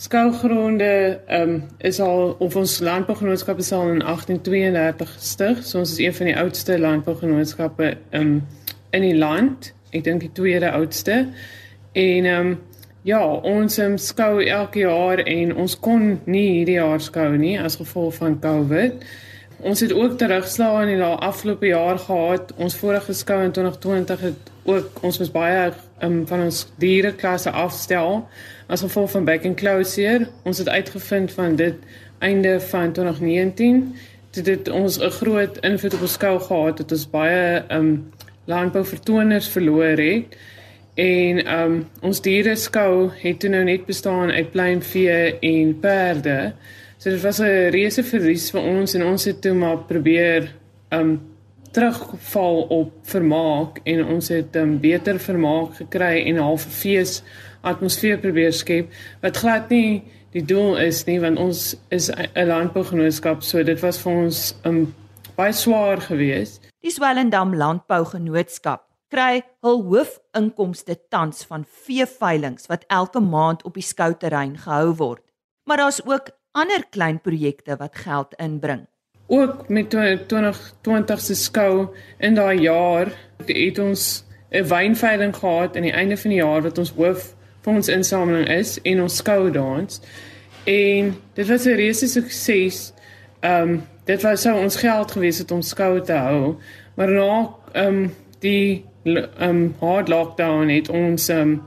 skougronde 0.00 1.20
ehm 1.26 1.50
um, 1.50 1.62
is 1.78 2.00
al 2.00 2.36
of 2.38 2.56
ons 2.56 2.78
landbougenootskap 2.80 3.58
is 3.58 3.72
al 3.72 3.90
in 3.90 3.98
1832 3.98 5.12
gestig. 5.12 5.64
So 5.64 5.78
ons 5.78 5.92
is 5.92 5.98
een 5.98 6.14
van 6.14 6.30
die 6.30 6.36
oudste 6.36 6.78
landbougenootskappe 6.78 7.96
ehm 8.10 8.22
um, 8.22 8.46
in 8.90 9.02
die 9.02 9.16
land. 9.16 9.72
Ek 9.90 10.04
dink 10.04 10.20
die 10.20 10.32
tweede 10.32 10.70
oudste. 10.70 11.26
En 11.92 12.24
ehm 12.24 12.46
um, 12.46 12.58
ja, 13.02 13.20
ons 13.26 13.78
um, 13.78 13.98
skou 13.98 14.44
elke 14.44 14.84
jaar 14.86 15.18
en 15.18 15.56
ons 15.56 15.76
kon 15.80 16.20
nie 16.24 16.46
hierdie 16.60 16.78
jaar 16.78 17.00
skou 17.00 17.36
nie 17.36 17.58
as 17.60 17.76
gevolg 17.80 18.14
van 18.22 18.38
COVID. 18.40 19.04
Ons 19.60 19.80
het 19.84 19.92
ook 19.92 20.16
terugslag 20.18 20.86
in 20.86 20.94
die 20.94 21.04
afgelope 21.04 21.66
jaar 21.66 21.98
gehad. 21.98 22.54
Ons 22.56 22.76
vorige 22.80 23.12
skou 23.12 23.42
in 23.44 23.52
2020 23.52 24.20
het 24.20 24.52
ook 24.64 25.02
ons 25.04 25.18
was 25.18 25.32
baie 25.32 25.72
um, 26.02 26.26
van 26.26 26.42
ons 26.42 26.66
diereklasse 26.76 27.50
afstel 27.50 28.28
as 28.66 28.80
gevolg 28.80 29.10
van 29.10 29.24
back 29.24 29.44
and 29.44 29.56
closure. 29.56 30.28
Ons 30.42 30.58
het 30.58 30.68
uitgevind 30.68 31.32
van 31.32 31.56
dit 31.56 31.74
einde 32.18 32.60
van 32.60 32.92
2019 32.92 33.94
dit 34.30 34.46
het 34.46 34.68
ons 34.68 34.98
'n 34.98 35.10
groot 35.10 35.58
invloed 35.58 35.94
op 35.94 36.00
ons 36.00 36.12
skou 36.12 36.40
gehad. 36.40 36.76
Dit 36.76 36.90
is 36.90 37.10
baie 37.10 37.64
ehm 37.68 37.78
um, 37.78 38.10
landbouvertoners 38.44 39.48
verloor 39.48 39.96
het. 39.96 40.36
En 40.94 41.58
um 41.60 41.88
ons 42.00 42.20
diereskou 42.20 43.10
het 43.22 43.40
toe 43.40 43.50
nou 43.50 43.64
net 43.64 43.86
bestaan 43.86 44.30
uit 44.30 44.50
pluimvee 44.50 45.38
en 45.38 45.78
perde. 45.80 46.52
So 46.98 47.10
dit 47.10 47.20
was 47.20 47.38
'n 47.40 47.70
reuse 47.70 48.04
verlies 48.04 48.50
vir 48.50 48.60
ons 48.60 48.94
en 48.94 49.04
ons 49.04 49.24
het 49.24 49.40
toe 49.40 49.54
maar 49.54 49.78
probeer 49.78 50.54
um 50.88 51.20
terugval 51.70 52.62
op 52.62 52.92
vermaak 53.02 53.80
en 53.84 54.04
ons 54.04 54.28
het 54.28 54.56
um 54.56 54.78
beter 54.80 55.18
vermaak 55.18 55.74
gekry 55.82 56.26
en 56.26 56.34
'n 56.36 56.42
half 56.42 56.62
fees 56.62 57.22
atmosfeer 57.62 58.18
probeer 58.18 58.52
skep 58.52 58.88
wat 59.22 59.36
glad 59.36 59.70
nie 59.70 60.02
die 60.32 60.44
doel 60.44 60.78
is 60.78 61.04
nie 61.06 61.20
want 61.20 61.38
ons 61.38 61.76
is 61.90 62.10
'n 62.10 62.46
landbougenootskap 62.46 63.42
so 63.42 63.62
dit 63.62 63.80
was 63.80 63.98
vir 63.98 64.12
ons 64.12 64.54
um 64.64 64.94
baie 65.36 65.52
swaar 65.52 66.00
geweest. 66.00 66.68
Die 66.84 66.90
Swellendam 66.90 67.54
Landbougenootskap 67.54 68.84
kry 69.10 69.42
hul 69.64 69.82
hoofinkomste 69.88 70.96
tans 71.10 71.44
van 71.48 71.64
veeveilings 71.86 72.68
wat 72.70 72.84
elke 72.88 73.20
maand 73.20 73.64
op 73.64 73.74
die 73.74 73.84
skouterrein 73.84 74.56
gehou 74.58 74.94
word. 75.00 75.22
Maar 75.64 75.76
daar's 75.76 76.00
ook 76.04 76.30
ander 76.52 76.84
klein 76.90 77.20
projekte 77.20 77.76
wat 77.76 77.96
geld 77.96 78.34
inbring. 78.38 78.86
Ook 79.32 79.68
met 79.68 79.90
2020 79.90 81.20
se 81.20 81.34
skou 81.34 81.88
in 82.18 82.34
daai 82.34 82.60
jaar 82.60 83.12
het 83.46 83.78
ons 83.78 84.24
'n 84.50 84.64
wynveiling 84.66 85.36
gehad 85.36 85.76
aan 85.76 85.82
die 85.82 85.92
einde 85.92 86.16
van 86.16 86.30
die 86.30 86.38
jaar 86.38 86.62
wat 86.62 86.78
ons 86.78 86.92
hoof 86.96 87.34
van 87.62 87.74
ons 87.74 87.88
insameling 87.88 88.48
is 88.48 88.80
en 88.82 89.02
ons 89.02 89.16
skou 89.16 89.50
dans. 89.50 90.00
En 90.64 91.16
dit 91.34 91.46
was 91.48 91.64
'n 91.64 91.74
reuse 91.74 92.06
sukses. 92.06 92.92
Ehm 93.40 93.68
um, 93.68 93.82
dit 94.04 94.22
was 94.22 94.40
sou 94.40 94.62
ons 94.62 94.76
geld 94.76 95.10
gewees 95.10 95.38
het 95.38 95.50
om 95.50 95.62
skou 95.62 96.00
te 96.04 96.12
hou, 96.12 96.56
maar 96.94 97.10
na 97.10 97.54
ehm 97.72 97.86
um, 97.86 98.14
die 98.38 98.84
ehm 99.04 99.48
um, 99.48 99.74
hard 99.78 100.08
lockdown 100.08 100.68
het 100.68 100.88
ons 100.88 101.28
ehm 101.28 101.40
um, 101.40 101.62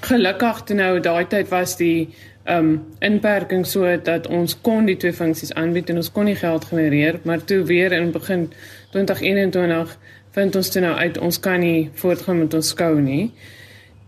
gelukkig 0.00 0.62
te 0.62 0.74
nou 0.74 1.00
daai 1.00 1.26
tyd 1.26 1.48
was 1.48 1.76
die 1.76 2.14
um 2.48 2.86
inperking 3.04 3.66
so 3.66 3.96
dat 4.02 4.26
ons 4.26 4.54
kon 4.60 4.86
die 4.88 4.96
twee 4.96 5.12
funksies 5.12 5.52
aanbied 5.52 5.90
en 5.90 5.96
ons 5.96 6.12
kon 6.12 6.24
nie 6.24 6.36
geld 6.38 6.64
genereer 6.64 7.20
maar 7.24 7.44
toe 7.44 7.62
weer 7.68 7.92
in 7.92 8.10
begin 8.12 8.48
2021 8.92 9.98
vind 10.36 10.56
ons 10.56 10.70
toe 10.70 10.82
nou 10.82 10.94
uit 10.96 11.18
ons 11.18 11.40
kan 11.40 11.60
nie 11.60 11.90
voortgaan 12.00 12.38
met 12.44 12.54
ons 12.54 12.72
skou 12.74 13.00
nie. 13.00 13.30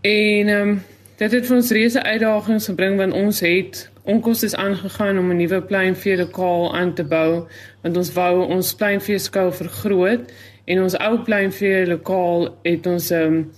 En 0.01 0.49
um 0.55 0.73
dit 1.21 1.33
het 1.37 1.45
vir 1.45 1.55
ons 1.55 1.71
reuse 1.77 2.01
uitdagings 2.01 2.67
gebring 2.71 2.95
want 2.97 3.13
ons 3.13 3.39
het 3.45 3.83
onkoste 4.09 4.49
aangegaan 4.57 5.19
om 5.19 5.29
'n 5.31 5.37
nuwe 5.37 5.61
pleinvee 5.61 6.17
lokaal 6.17 6.73
aan 6.75 6.93
te 6.93 7.03
bou 7.03 7.45
want 7.81 7.97
ons 7.97 8.13
wou 8.13 8.47
ons 8.47 8.73
pleinvee 8.73 9.19
skou 9.19 9.51
vergroot 9.53 10.31
en 10.65 10.81
ons 10.81 10.97
ou 10.97 11.17
pleinvee 11.19 11.85
lokaal 11.87 12.49
het 12.63 12.87
ons 12.87 13.11
um 13.11 13.51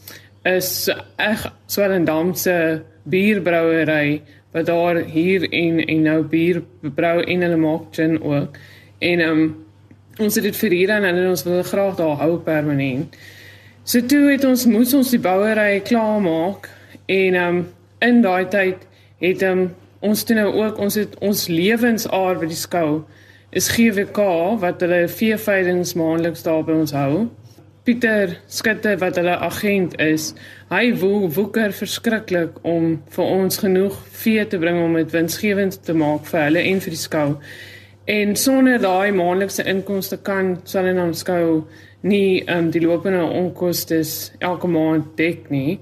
is 0.44 0.90
eg 1.16 1.54
Swellendam 1.66 2.34
se 2.36 2.82
bierbrouery 3.04 4.22
wat 4.54 4.66
daar 4.70 5.02
hier 5.10 5.46
en 5.50 5.80
en 5.86 6.02
nou 6.02 6.22
bier 6.30 6.62
brou 6.96 7.22
en 7.22 7.42
hulle 7.42 7.60
maak 7.60 7.92
gin 7.92 8.20
ook. 8.22 8.58
En 9.00 9.20
ehm 9.20 9.44
um, 9.44 9.54
ons 10.22 10.36
het 10.36 10.44
dit 10.44 10.58
vir 10.58 10.76
hier 10.78 10.90
en 10.94 11.08
hulle 11.10 11.30
ons 11.30 11.44
wil 11.44 11.64
graag 11.64 11.96
daar 11.98 12.20
hou 12.22 12.38
permanent. 12.38 13.16
So 13.84 14.06
toe 14.06 14.32
het 14.32 14.44
ons 14.46 14.66
moes 14.66 14.94
ons 14.94 15.10
die 15.12 15.20
bouery 15.20 15.80
klaar 15.82 16.22
maak 16.22 16.70
en 17.06 17.34
ehm 17.34 17.58
um, 17.58 17.66
in 18.00 18.22
daai 18.22 18.46
tyd 18.48 18.86
het 19.20 19.42
ehm 19.42 19.66
um, 19.66 19.72
ons 20.04 20.24
toe 20.24 20.36
nou 20.36 20.50
ook 20.54 20.78
ons 20.84 20.96
het 21.00 21.18
ons 21.24 21.48
lewensaar 21.48 22.40
by 22.40 22.48
die 22.52 22.60
skou 22.60 23.04
is 23.54 23.70
GWK 23.72 24.26
wat 24.62 24.82
hulle 24.82 25.08
veeveilings 25.08 25.94
maandeliks 25.94 26.44
daar 26.44 26.64
by 26.66 26.76
ons 26.84 26.94
hou. 26.98 27.28
Pieter 27.84 28.38
Skutte 28.48 28.94
wat 29.02 29.18
hulle 29.20 29.34
agent 29.44 29.98
is, 30.00 30.30
hy 30.72 30.94
wo 31.02 31.26
woeker 31.36 31.74
verskriklik 31.76 32.62
om 32.64 32.94
vir 33.12 33.26
ons 33.28 33.60
genoeg 33.60 33.98
vee 34.22 34.46
te 34.48 34.56
bring 34.62 34.80
om 34.80 34.96
dit 34.96 35.12
winsgewend 35.12 35.82
te 35.84 35.92
maak 35.92 36.24
vir 36.30 36.46
hulle 36.46 36.64
en 36.70 36.80
vir 36.86 36.96
die 36.96 37.02
skou. 37.02 37.26
En 38.08 38.32
sonder 38.40 38.80
daai 38.80 39.12
maandelikse 39.12 39.68
inkomste 39.68 40.22
kan 40.24 40.56
Salenam 40.64 41.12
skou 41.12 41.66
nie 42.08 42.46
um, 42.48 42.72
die 42.72 42.86
lopende 42.86 43.26
onkoste 43.28 44.00
elke 44.40 44.72
maand 44.72 45.18
dek 45.20 45.52
nie. 45.52 45.82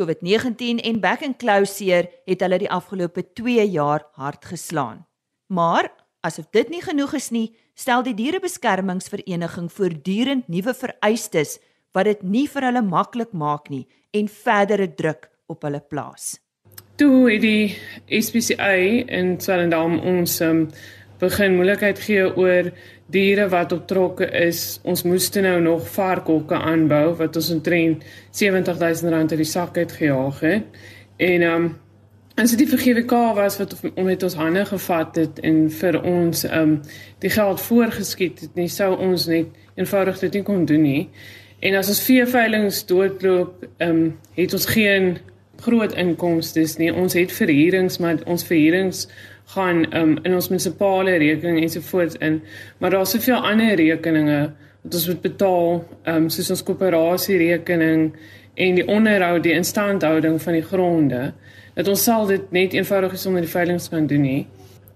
COVID-19 0.00 0.80
en 0.80 1.04
back 1.04 1.20
and 1.20 1.36
closure 1.36 2.08
het 2.24 2.40
hulle 2.40 2.62
die 2.64 2.72
afgelope 2.72 3.28
2 3.36 3.68
jaar 3.76 4.08
hard 4.16 4.48
geslaan. 4.54 5.04
Maar 5.52 5.92
asof 6.22 6.48
dit 6.54 6.70
nie 6.70 6.82
genoeg 6.82 7.16
is 7.18 7.30
nie, 7.34 7.48
stel 7.74 8.04
die 8.06 8.14
dierebeskermingsvereniging 8.14 9.68
voortdurend 9.72 10.48
nuwe 10.52 10.74
vereistes 10.74 11.58
wat 11.92 12.08
dit 12.08 12.22
nie 12.22 12.46
vir 12.48 12.68
hulle 12.68 12.82
maklik 12.86 13.34
maak 13.36 13.68
nie 13.72 13.84
en 14.16 14.28
verdere 14.28 14.88
druk 14.94 15.28
op 15.52 15.66
hulle 15.66 15.82
plaas. 15.82 16.36
Toe 17.00 17.26
het 17.30 17.42
die 17.42 18.20
SPCA 18.22 18.74
in 19.08 19.34
Swellendam 19.40 19.98
ons 19.98 20.38
um, 20.44 20.66
begin 21.22 21.56
moeilikheid 21.56 22.00
gee 22.02 22.24
oor 22.26 22.70
diere 23.12 23.48
wat 23.52 23.72
op 23.76 23.86
trokke 23.90 24.28
is. 24.42 24.80
Ons 24.88 25.04
moes 25.08 25.28
toe 25.32 25.42
nou 25.44 25.58
nog 25.64 25.86
varkhokke 25.94 26.58
aanbou 26.58 27.12
wat 27.20 27.36
ons 27.38 27.50
omtrent 27.54 28.04
R70000 28.32 29.18
uit 29.18 29.36
die 29.40 29.48
sak 29.48 29.78
het 29.80 29.94
gejaag 29.98 30.40
het. 30.44 30.82
En 31.22 31.48
um 31.48 31.72
En 32.34 32.48
so 32.48 32.56
die 32.56 32.68
vergewe 32.68 33.02
K 33.04 33.16
was 33.36 33.58
wat 33.60 33.74
om 33.94 34.04
met 34.04 34.22
ons 34.22 34.34
hande 34.34 34.64
gevat 34.64 35.16
het 35.20 35.40
en 35.44 35.66
vir 35.70 35.98
ons 36.00 36.44
ehm 36.48 36.60
um, 36.60 36.78
die 37.20 37.30
geld 37.30 37.60
voorgeskiet 37.60 38.40
het, 38.40 38.54
nie 38.56 38.70
sou 38.72 38.94
ons 38.96 39.26
net 39.28 39.52
eenvoudig 39.76 40.18
dit 40.24 40.38
nie 40.38 40.42
kon 40.46 40.64
doen 40.64 40.82
nie. 40.82 41.02
En 41.60 41.76
as 41.78 41.90
ons 41.92 42.00
veeveilings 42.06 42.80
doodloop, 42.88 43.66
ehm 43.76 43.90
um, 43.90 44.08
het 44.38 44.56
ons 44.56 44.66
geen 44.66 45.18
groot 45.62 45.92
inkomste 45.92 46.64
nie. 46.78 46.90
Ons 46.92 47.14
het 47.14 47.32
verhuurings, 47.32 47.98
maar 47.98 48.24
ons 48.24 48.46
verhuurings 48.48 49.06
gaan 49.54 49.84
ehm 49.90 50.16
um, 50.16 50.18
in 50.24 50.34
ons 50.34 50.48
munisipale 50.48 51.18
rekening 51.20 51.60
ensovoorts 51.60 52.16
in, 52.20 52.40
maar 52.78 52.96
daar's 52.96 53.12
soveel 53.12 53.44
ander 53.44 53.76
rekeninge 53.76 54.40
wat 54.82 54.94
ons 54.94 55.08
moet 55.12 55.20
betaal, 55.22 55.84
ehm 56.02 56.16
um, 56.16 56.30
soos 56.30 56.50
ons 56.50 56.64
koöperasie 56.64 57.36
rekening 57.44 58.12
en 58.54 58.74
die 58.80 58.88
onderhoud, 58.88 59.42
die 59.44 59.56
instandhouding 59.56 60.40
van 60.42 60.52
die 60.56 60.64
gronde 60.64 61.32
dat 61.74 61.88
ons 61.88 62.02
sal 62.02 62.26
dit 62.26 62.50
net 62.52 62.74
eenvoudig 62.76 63.18
sonder 63.18 63.44
die 63.46 63.50
veilinge 63.50 63.88
kan 63.90 64.06
doen 64.06 64.26
nie. 64.26 64.46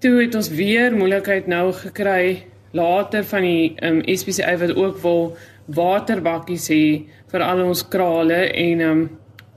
Toe 0.05 0.21
het 0.21 0.35
ons 0.35 0.49
weer 0.53 0.93
moeilikheid 0.93 1.47
nou 1.47 1.73
gekry 1.73 2.45
later 2.77 3.25
van 3.25 3.43
die 3.43 3.75
um, 3.81 4.03
ehm, 4.03 4.17
SPCA 4.17 4.57
wat 4.61 4.75
ook 4.77 4.99
wil 5.03 5.37
waterbakkies 5.67 6.69
hê 6.71 6.85
vir 7.33 7.43
al 7.43 7.65
ons 7.65 7.83
krale 7.89 8.47
en 8.53 8.81
um, 8.81 9.03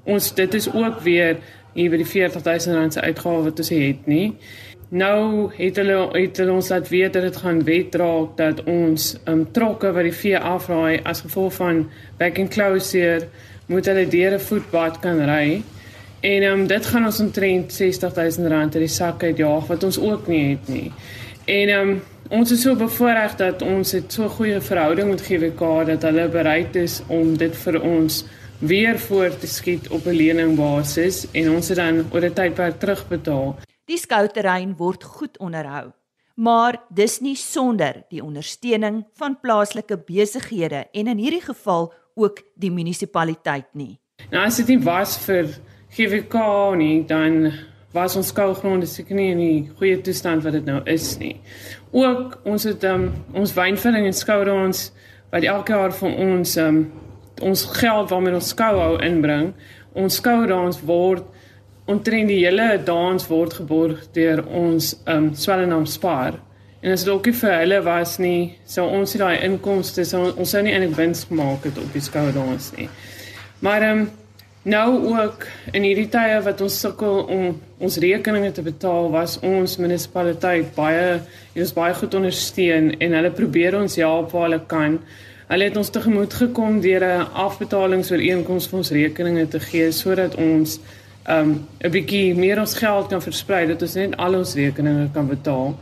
ons 0.09 0.31
dit 0.35 0.53
is 0.53 0.69
ook 0.71 1.01
weer 1.05 1.37
hier 1.75 1.91
by 1.91 1.99
die 2.01 2.07
40000 2.07 2.75
rand 2.75 2.95
se 2.95 3.03
uitgawe 3.03 3.43
wat 3.49 3.59
ons 3.61 3.71
het 3.75 4.07
nie. 4.09 4.33
Nou 4.89 5.51
het 5.53 5.77
hulle 5.77 5.97
het 6.15 6.39
hulle 6.41 6.55
ons 6.55 6.71
laat 6.73 6.87
weet 6.89 7.13
dat 7.13 7.27
dit 7.27 7.35
gaan 7.43 7.59
wet 7.67 7.95
raak 8.01 8.31
dat 8.39 8.63
ons 8.65 9.11
um, 9.29 9.43
trokke 9.53 9.91
wat 9.93 10.07
die 10.07 10.15
vee 10.15 10.39
afraai 10.39 11.01
as 11.05 11.21
gevolg 11.21 11.53
van 11.59 11.83
back 12.17 12.39
and 12.41 12.49
closure 12.55 13.27
moet 13.69 13.85
hulle 13.85 14.07
deur 14.09 14.33
'n 14.33 14.47
voetpad 14.47 14.99
kan 15.03 15.21
ry. 15.29 15.61
En 16.19 16.41
ehm 16.41 16.59
um, 16.59 16.67
dit 16.67 16.85
gaan 16.85 17.05
ons 17.05 17.19
omtrent 17.19 17.73
R60000 17.73 18.41
in 18.43 18.69
die 18.71 18.87
sak 18.87 19.23
uitjaag 19.23 19.67
wat 19.67 19.83
ons 19.83 19.99
ook 19.99 20.27
nie 20.27 20.49
het 20.49 20.67
nie. 20.67 20.91
En 21.45 21.69
ehm 21.69 21.89
um, 21.89 22.01
ons 22.29 22.51
is 22.51 22.61
so 22.61 22.75
bevoorreg 22.75 23.35
dat 23.35 23.61
ons 23.61 23.91
het 23.91 24.13
so 24.13 24.23
'n 24.23 24.29
goeie 24.29 24.59
verhouding 24.61 25.09
met 25.09 25.21
GWK 25.21 25.85
dat 25.85 26.01
hulle 26.01 26.27
bereid 26.27 26.75
is 26.75 27.01
om 27.07 27.37
dit 27.37 27.55
vir 27.55 27.81
ons 27.81 28.25
weer 28.59 28.99
voor 28.99 29.37
te 29.37 29.47
skiet 29.47 29.87
op 29.89 30.05
'n 30.05 30.15
leningbasis 30.15 31.31
en 31.31 31.51
ons 31.51 31.67
het 31.67 31.77
dan 31.77 32.05
oor 32.11 32.21
'n 32.21 32.33
tydperk 32.33 32.79
terugbetaal. 32.79 33.55
Die 33.85 33.97
skouterrein 33.97 34.75
word 34.75 35.03
goed 35.03 35.37
onderhou. 35.37 35.91
Maar 36.35 36.81
dis 36.89 37.19
nie 37.19 37.35
sonder 37.35 38.03
die 38.09 38.23
ondersteuning 38.23 39.07
van 39.13 39.39
plaaslike 39.39 39.97
besighede 39.97 40.87
en 40.91 41.07
in 41.07 41.17
hierdie 41.17 41.41
geval 41.41 41.93
ook 42.15 42.43
die 42.55 42.71
munisipaliteit 42.71 43.67
nie. 43.73 43.99
Nou 44.29 44.45
as 44.45 44.55
dit 44.55 44.67
nie 44.67 44.79
was 44.79 45.17
vir 45.17 45.47
GWK 45.95 46.45
nie, 46.77 47.05
dan 47.09 47.51
was 47.91 48.15
ons 48.15 48.29
skoolgronde 48.29 48.85
seker 48.85 49.17
nie 49.17 49.31
in 49.33 49.41
die 49.41 49.69
goeie 49.79 49.97
toestand 50.05 50.45
wat 50.45 50.53
dit 50.59 50.67
nou 50.69 50.79
is 50.89 51.15
nie. 51.21 51.35
Ook 51.91 52.37
ons 52.45 52.67
het 52.69 52.83
um, 52.85 53.09
ons 53.33 53.53
wynvulling 53.57 54.05
en 54.05 54.13
skoude 54.17 54.53
ons 54.53 54.89
wat 55.33 55.45
elke 55.45 55.73
jaar 55.73 55.95
van 55.97 56.15
ons 56.29 56.55
um, 56.61 56.83
ons 57.41 57.65
geld 57.79 58.11
waarmee 58.11 58.35
ons 58.37 58.51
skou 58.53 58.73
hou 58.77 58.93
inbring. 59.05 59.53
Ons 59.97 60.19
skoude 60.21 60.53
ons 60.53 60.81
word 60.85 61.25
omtrent 61.89 62.29
die 62.29 62.43
hele 62.43 62.75
dans 62.85 63.25
word 63.31 63.55
geborg 63.57 64.05
deur 64.13 64.43
ons 64.45 64.93
um, 65.09 65.31
Swellenham 65.33 65.87
Spar. 65.89 66.37
En 66.79 66.93
as 66.93 67.03
dit 67.03 67.11
ook 67.11 67.31
vir 67.41 67.55
hulle 67.57 67.81
was 67.83 68.19
nie, 68.21 68.53
sou 68.69 68.85
ons 68.87 69.15
nie 69.15 69.23
daai 69.23 69.45
inkomste 69.47 70.05
sou 70.07 70.27
ons 70.29 70.53
sou 70.53 70.61
nie 70.63 70.75
eintlik 70.75 70.95
wins 70.99 71.25
gemaak 71.27 71.65
het 71.67 71.81
op 71.81 71.89
die 71.95 72.05
skoude 72.05 72.39
ons 72.39 72.71
nie. 72.77 72.89
Maar 73.65 73.89
ehm 73.89 74.05
um, 74.05 74.09
Nou 74.63 75.07
ook 75.07 75.45
in 75.71 75.85
hierdie 75.87 76.09
tye 76.11 76.41
wat 76.43 76.59
ons 76.61 76.79
sukkel 76.83 77.21
om 77.31 77.53
ons 77.79 77.97
rekeninge 78.03 78.51
te 78.51 78.61
betaal, 78.61 79.07
was 79.13 79.37
ons 79.39 79.77
munisipaliteit 79.79 80.73
baie 80.75 81.21
ons 81.55 81.71
baie 81.77 81.95
goed 81.95 82.17
ondersteun 82.19 82.91
en 82.99 83.15
hulle 83.15 83.31
probeer 83.31 83.77
ons 83.79 83.95
help 84.01 84.35
waar 84.35 84.49
hulle 84.49 84.59
kan. 84.67 84.99
Hulle 85.47 85.69
het 85.69 85.79
ons 85.79 85.89
tegemoet 85.89 86.35
gekom 86.41 86.81
deur 86.83 87.03
'n 87.07 87.31
afbetalingsooreenkoms 87.45 88.67
vir 88.67 88.77
ons 88.77 88.91
rekeninge 88.91 89.47
te 89.47 89.59
gee 89.59 89.91
sodat 89.91 90.35
ons 90.35 90.79
um 91.29 91.67
'n 91.79 91.91
bietjie 91.91 92.35
meer 92.35 92.59
ons 92.59 92.75
geld 92.75 93.09
kan 93.09 93.21
versprei 93.21 93.65
dat 93.67 93.81
ons 93.81 93.95
net 93.95 94.17
al 94.17 94.35
ons 94.35 94.55
rekeninge 94.55 95.09
kan 95.13 95.27
betaal. 95.27 95.77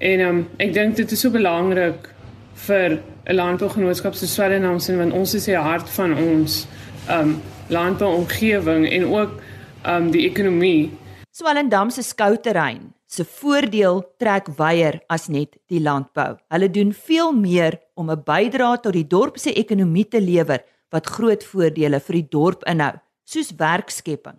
En 0.00 0.20
um 0.20 0.48
ek 0.58 0.72
dink 0.72 0.96
dit 0.96 1.12
is 1.12 1.20
so 1.20 1.30
belangrik 1.30 2.08
vir 2.54 3.00
'n 3.26 3.34
landbougenootskap 3.34 4.14
soos 4.14 4.32
Swellendamse 4.32 4.96
want 4.96 5.12
ons 5.12 5.34
is 5.34 5.44
die 5.44 5.56
hart 5.56 5.90
van 5.90 6.16
ons 6.16 6.66
um 7.10 7.42
landbouomgewing 7.68 8.88
en 8.90 9.06
ook 9.06 9.40
um 9.86 10.10
die 10.10 10.28
ekonomie. 10.28 10.90
Swellendam 11.30 11.90
se 11.90 12.02
skouterrein 12.02 12.92
se 13.14 13.24
voordeel 13.24 14.02
trek 14.18 14.48
wyer 14.58 14.98
as 15.12 15.28
net 15.28 15.56
die 15.70 15.80
landbou. 15.82 16.34
Hulle 16.50 16.70
doen 16.70 16.92
veel 16.92 17.32
meer 17.32 17.78
om 17.94 18.10
'n 18.10 18.22
bydrae 18.24 18.80
tot 18.80 18.92
die 18.92 19.06
dorp 19.06 19.38
se 19.38 19.52
ekonomie 19.52 20.08
te 20.08 20.20
lewer 20.20 20.64
wat 20.90 21.06
groot 21.06 21.44
voordele 21.44 22.00
vir 22.00 22.14
die 22.14 22.28
dorp 22.30 22.62
inhou, 22.66 22.94
soos 23.24 23.52
werkskepping. 23.56 24.38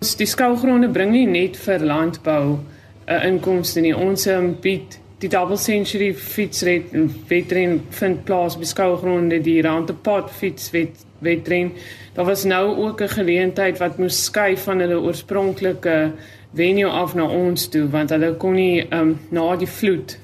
Die 0.00 0.26
skougronde 0.26 0.88
bring 0.88 1.12
nie 1.12 1.26
net 1.26 1.56
vir 1.56 1.78
landbou 1.80 2.58
'n 2.58 2.60
uh, 3.08 3.24
inkomste 3.24 3.80
nie. 3.80 3.96
Ons 3.96 4.26
um, 4.26 4.54
bied 4.60 4.98
die 5.18 5.28
Double 5.28 5.56
Century 5.56 6.14
fietsred 6.14 6.92
wedren 7.28 7.80
vind 7.90 8.24
plaas 8.24 8.54
op 8.54 8.60
die 8.60 8.68
skougronde, 8.68 9.40
die 9.40 9.62
Randepad 9.62 10.30
fietswed 10.30 11.04
wedren. 11.20 11.72
Daar 12.14 12.24
was 12.24 12.44
nou 12.44 12.76
ook 12.76 13.00
'n 13.02 13.08
geleentheid 13.08 13.78
wat 13.78 13.98
moes 13.98 14.24
skuif 14.24 14.62
van 14.64 14.80
hulle 14.80 15.00
oorspronklike 15.00 16.12
venue 16.54 16.90
af 16.90 17.14
na 17.14 17.24
ons 17.26 17.68
toe 17.68 17.88
want 17.88 18.10
hulle 18.10 18.34
kon 18.36 18.54
nie 18.54 18.86
um, 18.90 19.18
na 19.30 19.56
die 19.56 19.66
vloed 19.66 20.18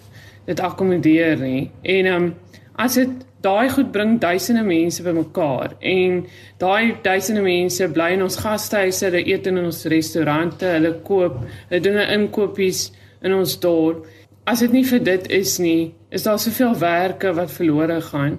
dit 0.45 0.61
akkommodeer 0.61 1.39
nie. 1.39 1.71
En 1.83 2.07
um, 2.07 2.35
as 2.75 2.95
dit 2.95 3.11
daai 3.41 3.69
goed 3.69 3.93
bring 3.93 4.21
duisende 4.21 4.63
mense 4.63 5.03
bymekaar 5.03 5.75
en 5.81 6.27
daai 6.59 6.97
duisende 7.03 7.43
mense 7.43 7.89
bly 7.89 8.13
in 8.13 8.23
ons 8.23 8.37
gastehuise, 8.37 9.05
hulle 9.05 9.27
eet 9.27 9.47
in 9.47 9.59
ons 9.59 9.85
restaurante, 9.85 10.65
hulle 10.65 10.95
koop, 11.03 11.37
hulle 11.69 11.81
doen 11.81 11.97
'n 11.97 12.11
inkopies 12.21 12.93
in 13.23 13.35
ons 13.35 13.59
dorp 13.61 14.07
as 14.51 14.63
dit 14.65 14.73
nie 14.75 14.85
vir 14.87 15.03
dit 15.05 15.29
is 15.41 15.59
nie, 15.63 15.93
is 16.11 16.25
daar 16.27 16.41
soveel 16.41 16.75
werke 16.81 17.33
wat 17.37 17.53
verlore 17.53 18.01
gaan. 18.03 18.39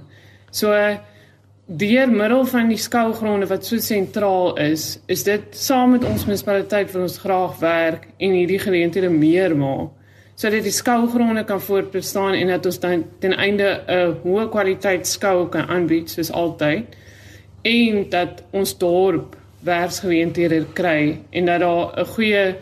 So 0.52 0.74
deur 1.78 2.12
middel 2.12 2.46
van 2.46 2.68
die 2.68 2.78
skougronde 2.78 3.48
wat 3.48 3.66
so 3.66 3.80
sentraal 3.80 4.58
is, 4.60 5.00
is 5.08 5.24
dit 5.24 5.44
saam 5.56 5.96
met 5.96 6.04
ons 6.04 6.26
munisipaliteit 6.28 6.92
vir 6.92 7.02
ons 7.06 7.18
graag 7.24 7.60
werk 7.62 8.08
en 8.18 8.36
hierdie 8.36 8.60
geleenthede 8.60 9.10
meer 9.10 9.56
maak 9.56 9.98
sodat 10.42 10.66
die 10.66 10.74
skougronde 10.74 11.44
kan 11.46 11.62
voortbestaan 11.62 12.34
en 12.34 12.50
dat 12.50 12.66
ons 12.66 12.80
dan 12.82 13.04
ten 13.20 13.36
einde 13.38 13.84
'n 13.88 14.16
hoë 14.24 14.50
kwaliteit 14.50 15.08
skou 15.08 15.50
kan 15.50 15.68
aanbied 15.70 16.10
soos 16.10 16.32
altyd 16.32 16.96
en 17.64 18.10
dat 18.10 18.44
ons 18.52 18.78
dorp 18.78 19.36
werksgeleenthede 19.64 20.66
kry 20.74 21.20
en 21.30 21.46
dat 21.46 21.60
daar 21.60 21.94
'n 22.00 22.06
goeie 22.06 22.56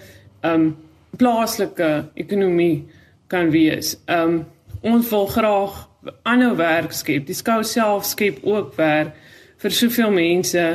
um 0.43 0.75
plaaslike 1.17 2.05
ekonomie 2.13 2.85
kan 3.27 3.49
wees. 3.49 3.97
Um 4.07 4.45
ons 4.81 5.09
wil 5.09 5.25
graag 5.25 5.88
aanhou 6.23 6.55
werk 6.55 6.93
skep. 6.95 7.25
Die 7.27 7.37
skou 7.37 7.63
self 7.63 8.07
skep 8.07 8.39
ook 8.47 8.75
werk 8.77 9.15
vir 9.59 9.75
soveel 9.75 10.11
mense 10.15 10.65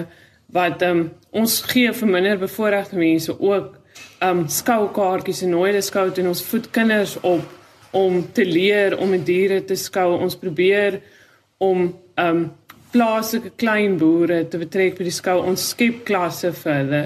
wat 0.55 0.83
um 0.87 1.07
ons 1.35 1.61
gee 1.71 1.93
vir 1.93 2.11
minder 2.11 2.39
bevoorregte 2.39 2.99
mense 3.01 3.33
ook 3.33 3.79
um 4.25 4.45
skoukaartjies 4.49 5.43
en 5.47 5.55
nooi 5.57 5.71
hulle 5.71 5.83
skou 5.85 6.11
en 6.11 6.31
ons 6.31 6.45
voed 6.51 6.71
kinders 6.75 7.17
op 7.23 7.95
om 7.95 8.21
te 8.35 8.45
leer 8.45 8.99
om 8.99 9.11
met 9.15 9.25
diere 9.27 9.63
te 9.65 9.77
skou. 9.79 10.19
Ons 10.19 10.37
probeer 10.37 11.01
om 11.63 11.89
um 12.21 12.45
plaaslike 12.95 13.55
klein 13.59 13.97
boere 13.99 14.45
te 14.49 14.59
betrek 14.59 14.99
by 14.99 15.09
die 15.09 15.15
skou. 15.15 15.41
Ons 15.43 15.71
skep 15.73 16.05
klasse 16.07 16.53
vir 16.61 16.81
hulle. 16.83 17.05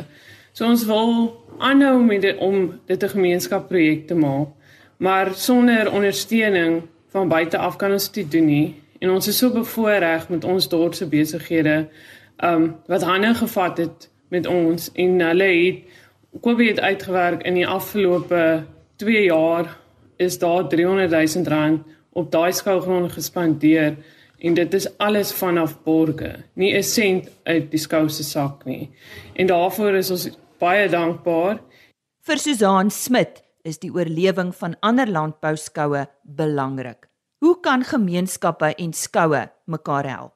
So 0.52 0.66
ons 0.66 0.84
wil 0.88 1.12
aanhou 1.64 2.02
met 2.04 2.22
dit 2.22 2.38
om 2.44 2.72
dit 2.86 3.02
'n 3.02 3.14
gemeenskapsprojek 3.14 4.06
te 4.08 4.14
maak. 4.14 4.48
Maar 4.98 5.34
sonder 5.34 5.92
ondersteuning 5.92 6.82
van 7.12 7.28
buite 7.28 7.58
af 7.58 7.76
kan 7.76 7.92
ons 7.92 8.10
dit 8.12 8.30
doen 8.30 8.44
nie. 8.44 8.82
En 8.98 9.10
ons 9.10 9.26
is 9.26 9.38
so 9.38 9.50
bevoorreg 9.50 10.28
met 10.28 10.44
ons 10.44 10.68
dorp 10.68 10.94
se 10.94 11.06
besighede 11.06 11.88
um 12.44 12.76
wat 12.86 13.02
hande 13.02 13.34
gevat 13.34 13.78
het 13.78 14.10
met 14.28 14.46
ons 14.46 14.90
en 14.92 15.20
hulle 15.20 15.44
het 15.44 15.96
Kobie 16.40 16.68
het 16.68 16.80
uitgewerk 16.80 17.42
in 17.42 17.54
die 17.54 17.66
afgelope 17.66 18.64
2 18.96 19.22
jaar 19.24 19.78
is 20.16 20.38
daar 20.38 20.68
300 20.68 21.34
000 21.34 21.44
rand 21.48 21.82
op 22.12 22.30
daai 22.30 22.52
skougrond 22.52 23.12
gespandeer 23.12 23.96
en 24.38 24.54
dit 24.54 24.74
is 24.74 24.86
alles 24.98 25.32
vanaf 25.32 25.82
borge 25.82 26.34
nie 26.54 26.76
'n 26.76 26.82
sent 26.82 27.30
uit 27.42 27.70
die 27.70 27.80
skou 27.80 28.08
se 28.08 28.22
sak 28.22 28.64
nie 28.64 28.90
en 29.34 29.46
daarvoor 29.46 29.94
is 29.94 30.10
ons 30.10 30.30
baie 30.58 30.88
dankbaar 30.88 31.58
vir 32.22 32.38
Susan 32.38 32.90
Smit 32.90 33.42
is 33.68 33.80
die 33.82 33.92
oorlewing 33.92 34.54
van 34.56 34.76
ander 34.80 35.10
landbouskoue 35.10 36.06
belangrik. 36.22 37.08
Hoe 37.44 37.54
kan 37.62 37.84
gemeenskappe 37.84 38.72
en 38.74 38.92
skoue 38.92 39.44
mekaar 39.70 40.08
help? 40.08 40.34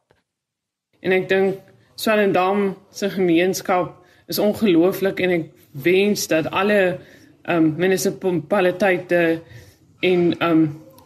En 1.02 1.14
ek 1.16 1.28
dink 1.32 1.72
Swellendam 1.98 2.76
se 2.94 3.10
gemeenskap 3.10 3.98
is 4.30 4.38
ongelooflik 4.38 5.20
en 5.20 5.34
ek 5.38 5.50
wens 5.84 6.28
dat 6.30 6.48
alle 6.50 6.98
um 7.50 7.72
munisipaliteite 7.78 9.42
en 10.06 10.22
um 10.46 10.62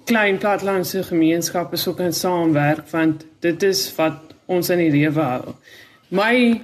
klein 0.06 0.38
plattelandse 0.38 1.02
gemeenskappe 1.08 1.80
sou 1.80 1.94
kan 1.98 2.12
saamwerk 2.12 2.86
want 2.92 3.24
dit 3.44 3.62
is 3.66 3.88
wat 3.96 4.34
ons 4.46 4.70
in 4.70 4.84
die 4.84 4.92
lewe 4.94 5.24
hou. 5.26 5.56
My 6.14 6.62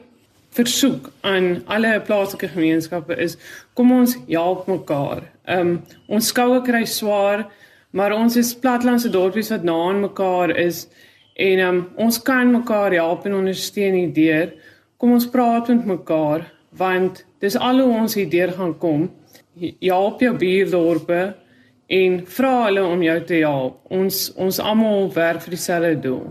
versoek 0.54 1.08
aan 1.26 1.62
alle 1.66 1.96
plaaslike 2.06 2.52
gemeenskappe 2.52 3.16
is 3.16 3.38
kom 3.74 3.92
ons 3.96 4.18
help 4.28 4.68
mekaar. 4.70 5.31
Ehm 5.44 5.68
um, 5.68 5.78
ons 6.06 6.28
skoue 6.30 6.60
kry 6.62 6.84
swaar, 6.86 7.48
maar 7.90 8.12
ons 8.14 8.36
is 8.36 8.54
platlandse 8.54 9.10
dorpies 9.10 9.50
wat 9.50 9.64
na 9.66 9.74
aan 9.88 10.00
mekaar 10.04 10.54
is 10.56 10.86
en 11.34 11.58
ehm 11.58 11.68
um, 11.68 11.80
ons 11.96 12.18
kan 12.22 12.50
mekaar 12.52 12.94
help 12.94 13.26
en 13.26 13.34
ondersteun 13.40 13.94
hierdeur. 13.98 14.52
Kom 14.96 15.12
ons 15.12 15.26
praat 15.26 15.68
met 15.68 15.86
mekaar 15.86 16.46
want 16.78 17.24
dis 17.42 17.56
al 17.56 17.82
hoe 17.82 17.90
ons 18.00 18.14
hierdeur 18.14 18.52
gaan 18.52 18.76
kom. 18.78 19.10
Help 19.80 20.22
jou 20.22 20.32
buurdorpe 20.38 21.34
en 21.86 22.20
vra 22.36 22.52
hulle 22.66 22.84
om 22.84 23.02
jou 23.02 23.18
te 23.28 23.42
help. 23.42 23.80
Ons 23.90 24.30
ons 24.40 24.60
almal 24.62 25.10
werk 25.12 25.42
vir 25.42 25.56
dieselfde 25.56 25.98
doel. 26.06 26.30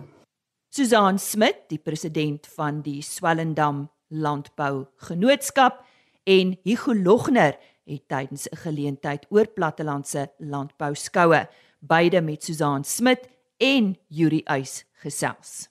Susan 0.71 1.19
Smit, 1.19 1.65
die 1.67 1.82
president 1.84 2.47
van 2.56 2.80
die 2.82 3.02
Swellendam 3.04 3.89
Landbou 4.08 4.86
Genootskap 5.04 5.84
en 6.24 6.56
Hugo 6.63 6.93
Logner 6.95 7.58
het 7.86 8.08
tydens 8.08 8.48
'n 8.48 8.56
geleentheid 8.56 9.26
oor 9.30 9.48
plattelandse 9.48 10.32
landbou 10.38 10.96
skoue 10.96 11.48
beide 11.80 12.22
met 12.22 12.44
Susan 12.44 12.84
Smit 12.84 13.30
en 13.58 13.98
Yuri 14.08 14.44
Uys 14.46 14.86
gesels. 14.94 15.70